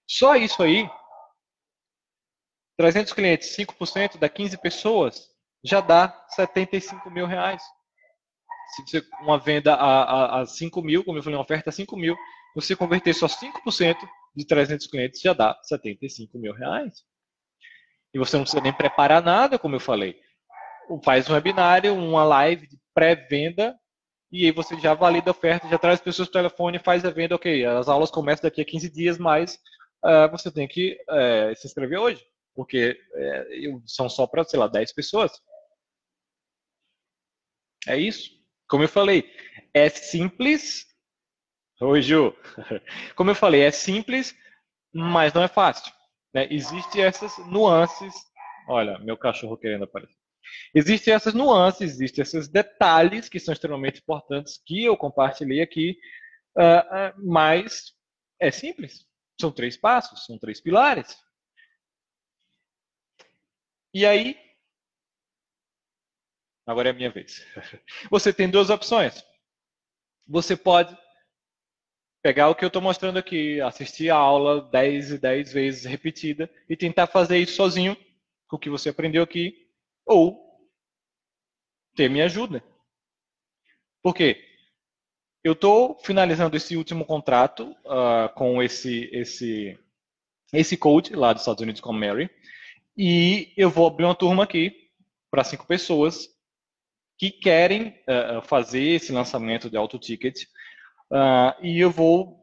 [0.07, 0.87] Só isso aí,
[2.77, 5.27] 300 clientes, 5% dá 15 pessoas,
[5.63, 7.63] já dá 75 mil reais.
[8.67, 11.73] Se você, uma venda a, a, a 5 mil, como eu falei, uma oferta a
[11.73, 12.15] 5 mil,
[12.55, 13.97] você converter só 5%
[14.35, 17.03] de 300 clientes já dá 75 mil reais.
[18.13, 20.19] E você não precisa nem preparar nada, como eu falei.
[21.03, 23.75] Faz um webinário, uma live de pré-venda,
[24.31, 27.09] e aí você já valida a oferta, já traz pessoas para o telefone, faz a
[27.09, 29.59] venda, ok, as aulas começam daqui a 15 dias, mas
[30.03, 32.23] uh, você tem que uh, se inscrever hoje,
[32.55, 35.31] porque uh, são só para, sei lá, 10 pessoas.
[37.87, 38.42] É isso.
[38.73, 39.31] Como eu falei,
[39.71, 40.87] é simples.
[41.79, 42.35] Oi, Ju.
[43.15, 44.35] Como eu falei, é simples,
[44.91, 45.93] mas não é fácil.
[46.33, 46.47] Né?
[46.49, 48.15] Existem essas nuances.
[48.67, 50.17] Olha, meu cachorro querendo aparecer.
[50.73, 55.95] Existem essas nuances, existem esses detalhes que são extremamente importantes que eu compartilhei aqui,
[56.57, 57.93] uh, uh, mas
[58.39, 59.05] é simples.
[59.39, 61.15] São três passos, são três pilares.
[63.93, 64.35] E aí,
[66.65, 67.45] agora é a minha vez.
[68.09, 69.23] Você tem duas opções.
[70.27, 70.97] Você pode
[72.21, 76.49] pegar o que eu estou mostrando aqui, assistir a aula 10 e 10 vezes repetida
[76.69, 77.97] e tentar fazer isso sozinho
[78.47, 79.67] com o que você aprendeu aqui,
[80.05, 80.69] ou
[81.95, 82.63] ter minha ajuda.
[84.01, 84.41] Por quê?
[85.43, 89.77] Eu estou finalizando esse último contrato uh, com esse, esse,
[90.53, 92.29] esse coach lá dos Estados Unidos com Mary,
[92.95, 94.89] e eu vou abrir uma turma aqui
[95.29, 96.29] para cinco pessoas
[97.31, 100.43] que querem uh, fazer esse lançamento de auto ticket
[101.13, 102.39] Uh, e eu vou.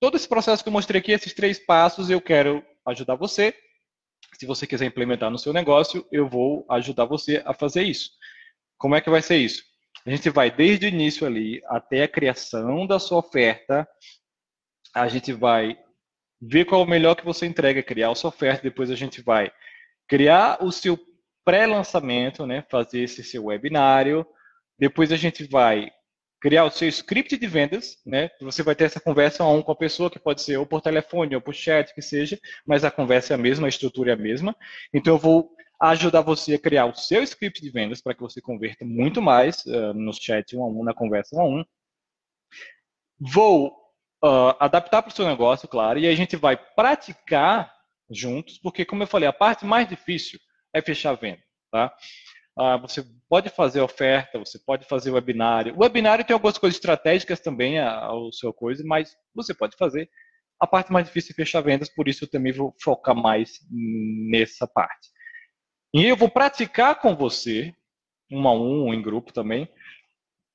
[0.00, 3.54] Todo esse processo que eu mostrei aqui, esses três passos, eu quero ajudar você.
[4.36, 8.10] Se você quiser implementar no seu negócio, eu vou ajudar você a fazer isso.
[8.76, 9.62] Como é que vai ser isso?
[10.04, 13.88] A gente vai desde o início ali até a criação da sua oferta.
[14.92, 15.78] A gente vai
[16.42, 18.64] ver qual é o melhor que você entrega, criar a sua oferta.
[18.64, 19.52] Depois a gente vai
[20.08, 20.98] criar o seu
[21.44, 22.64] pré-lançamento, né?
[22.70, 24.26] fazer esse seu webinário.
[24.78, 25.90] Depois a gente vai
[26.40, 28.28] criar o seu script de vendas, né?
[28.42, 30.82] Você vai ter essa conversa a um com a pessoa, que pode ser ou por
[30.82, 34.14] telefone ou por chat, que seja, mas a conversa é a mesma, a estrutura é
[34.14, 34.54] a mesma.
[34.92, 38.42] Então, eu vou ajudar você a criar o seu script de vendas para que você
[38.42, 41.64] converta muito mais uh, no chat um a um, na conversa um a um.
[43.18, 43.68] Vou
[44.22, 47.72] uh, adaptar para o seu negócio, claro, e a gente vai praticar
[48.10, 50.38] juntos, porque, como eu falei, a parte mais difícil
[50.74, 51.94] é fechar venda, tá?
[52.56, 55.74] Ah, você pode fazer oferta, você pode fazer webinário.
[55.76, 60.08] O webinário tem algumas coisas estratégicas também ao seu coisa, mas você pode fazer.
[60.60, 64.68] A parte mais difícil é fechar vendas, por isso eu também vou focar mais nessa
[64.68, 65.08] parte.
[65.92, 67.74] E eu vou praticar com você,
[68.30, 69.68] um a um, em grupo também,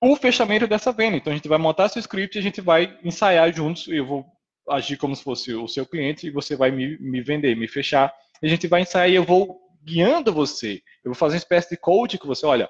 [0.01, 1.17] o fechamento dessa venda.
[1.17, 4.25] Então a gente vai montar seu script, a gente vai ensaiar juntos, eu vou
[4.69, 8.13] agir como se fosse o seu cliente e você vai me, me vender, me fechar.
[8.41, 10.81] A gente vai ensaiar e eu vou guiando você.
[11.03, 12.69] Eu vou fazer uma espécie de coach com você, olha,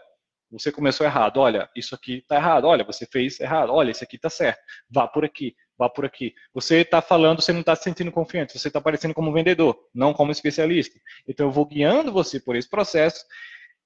[0.51, 4.15] você começou errado, olha, isso aqui está errado, olha, você fez errado, olha, isso aqui
[4.15, 6.33] está certo, vá por aqui, vá por aqui.
[6.53, 10.13] Você está falando, você não está se sentindo confiante, você está aparecendo como vendedor, não
[10.13, 10.99] como especialista.
[11.27, 13.23] Então eu vou guiando você por esse processo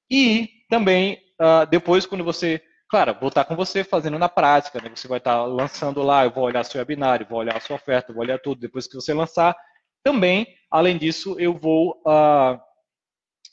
[0.09, 4.89] e também uh, depois quando você, claro, vou estar com você fazendo na prática, né?
[4.95, 8.21] você vai estar lançando lá, eu vou olhar seu webinário, vou olhar sua oferta, vou
[8.21, 9.53] olhar tudo, depois que você lançar,
[10.01, 12.59] também, além disso, eu vou uh,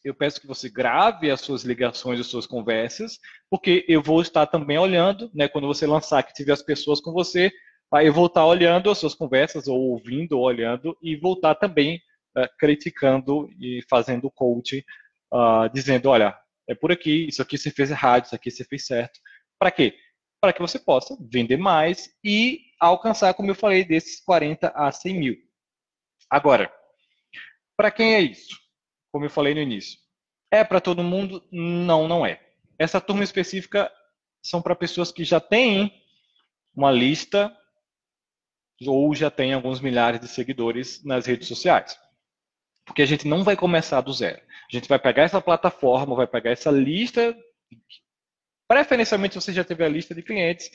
[0.05, 3.19] eu peço que você grave as suas ligações, as suas conversas,
[3.51, 7.13] porque eu vou estar também olhando, né, quando você lançar, que tiver as pessoas com
[7.13, 7.53] você,
[8.03, 12.01] eu vou estar olhando as suas conversas, ou ouvindo, ou olhando, e voltar também
[12.37, 14.83] uh, criticando e fazendo coaching,
[15.33, 16.39] uh, dizendo, olha,
[16.69, 19.19] é por aqui, isso aqui você fez errado, isso aqui você fez certo.
[19.59, 19.97] Para quê?
[20.41, 25.19] Para que você possa vender mais e alcançar, como eu falei, desses 40 a 100
[25.19, 25.37] mil.
[26.31, 26.73] Agora,
[27.77, 28.57] para quem é isso?
[29.13, 29.99] Como eu falei no início.
[30.51, 31.43] É para todo mundo?
[31.51, 32.41] Não, não é.
[32.79, 33.91] Essa turma específica
[34.43, 35.93] são para pessoas que já têm
[36.75, 37.55] uma lista
[38.87, 41.99] ou já têm alguns milhares de seguidores nas redes sociais.
[42.85, 44.41] Porque a gente não vai começar do zero.
[44.41, 47.37] A gente vai pegar essa plataforma, vai pegar essa lista,
[48.67, 50.71] preferencialmente você já teve a lista de clientes,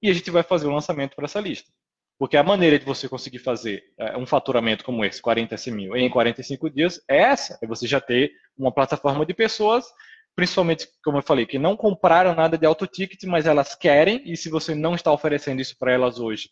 [0.00, 1.70] e a gente vai fazer o lançamento para essa lista.
[2.18, 6.10] Porque a maneira de você conseguir fazer é, um faturamento como esse, 40 mil, em
[6.10, 7.58] 45 dias, é essa.
[7.62, 9.86] É você já ter uma plataforma de pessoas,
[10.34, 14.36] principalmente, como eu falei, que não compraram nada de auto ticket, mas elas querem, e
[14.36, 16.50] se você não está oferecendo isso para elas hoje,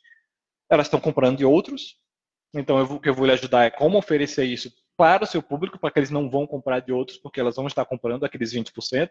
[0.70, 1.96] elas estão comprando de outros.
[2.54, 5.42] Então, eu, o que eu vou lhe ajudar é como oferecer isso para o seu
[5.42, 8.52] público, para que eles não vão comprar de outros, porque elas vão estar comprando aqueles
[8.52, 9.10] 20%.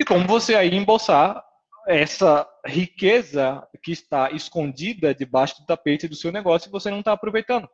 [0.00, 1.44] E como você aí embolsar
[1.86, 7.12] essa riqueza que está escondida debaixo do tapete do seu negócio e você não está
[7.12, 7.68] aproveitando.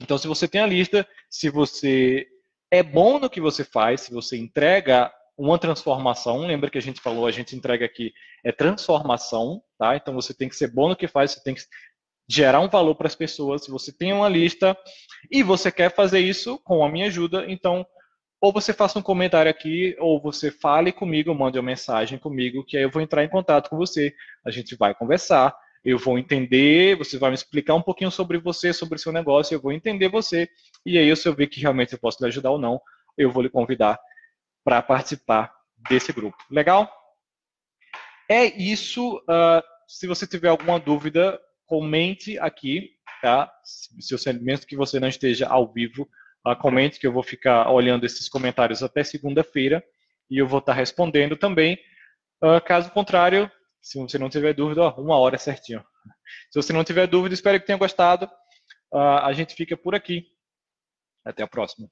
[0.00, 2.26] Então, se você tem a lista, se você
[2.70, 6.46] é bom no que você faz, se você entrega uma transformação.
[6.46, 9.96] Lembra que a gente falou, a gente entrega aqui é transformação, tá?
[9.96, 11.62] Então você tem que ser bom no que faz, você tem que
[12.28, 13.64] gerar um valor para as pessoas.
[13.64, 14.76] Se você tem uma lista
[15.30, 17.86] e você quer fazer isso com a minha ajuda, então
[18.46, 22.76] ou você faça um comentário aqui, ou você fale comigo, mande uma mensagem comigo, que
[22.76, 24.14] aí eu vou entrar em contato com você.
[24.44, 25.52] A gente vai conversar,
[25.84, 29.52] eu vou entender, você vai me explicar um pouquinho sobre você, sobre o seu negócio,
[29.52, 30.48] eu vou entender você,
[30.84, 32.80] e aí se eu ver que realmente eu posso lhe ajudar ou não,
[33.18, 33.98] eu vou lhe convidar
[34.62, 35.52] para participar
[35.88, 36.36] desse grupo.
[36.48, 36.88] Legal?
[38.28, 39.16] É isso.
[39.28, 42.90] Uh, se você tiver alguma dúvida, comente aqui,
[43.20, 43.52] tá?
[43.64, 46.08] Se, se mesmo que você não esteja ao vivo,
[46.54, 49.82] comente que eu vou ficar olhando esses comentários até segunda-feira
[50.30, 51.78] e eu vou estar respondendo também.
[52.42, 55.84] Uh, caso contrário, se você não tiver dúvida, ó, uma hora certinho.
[56.50, 58.28] Se você não tiver dúvida, espero que tenha gostado.
[58.92, 60.26] a gente fica por aqui.
[61.24, 61.88] Até a próxima.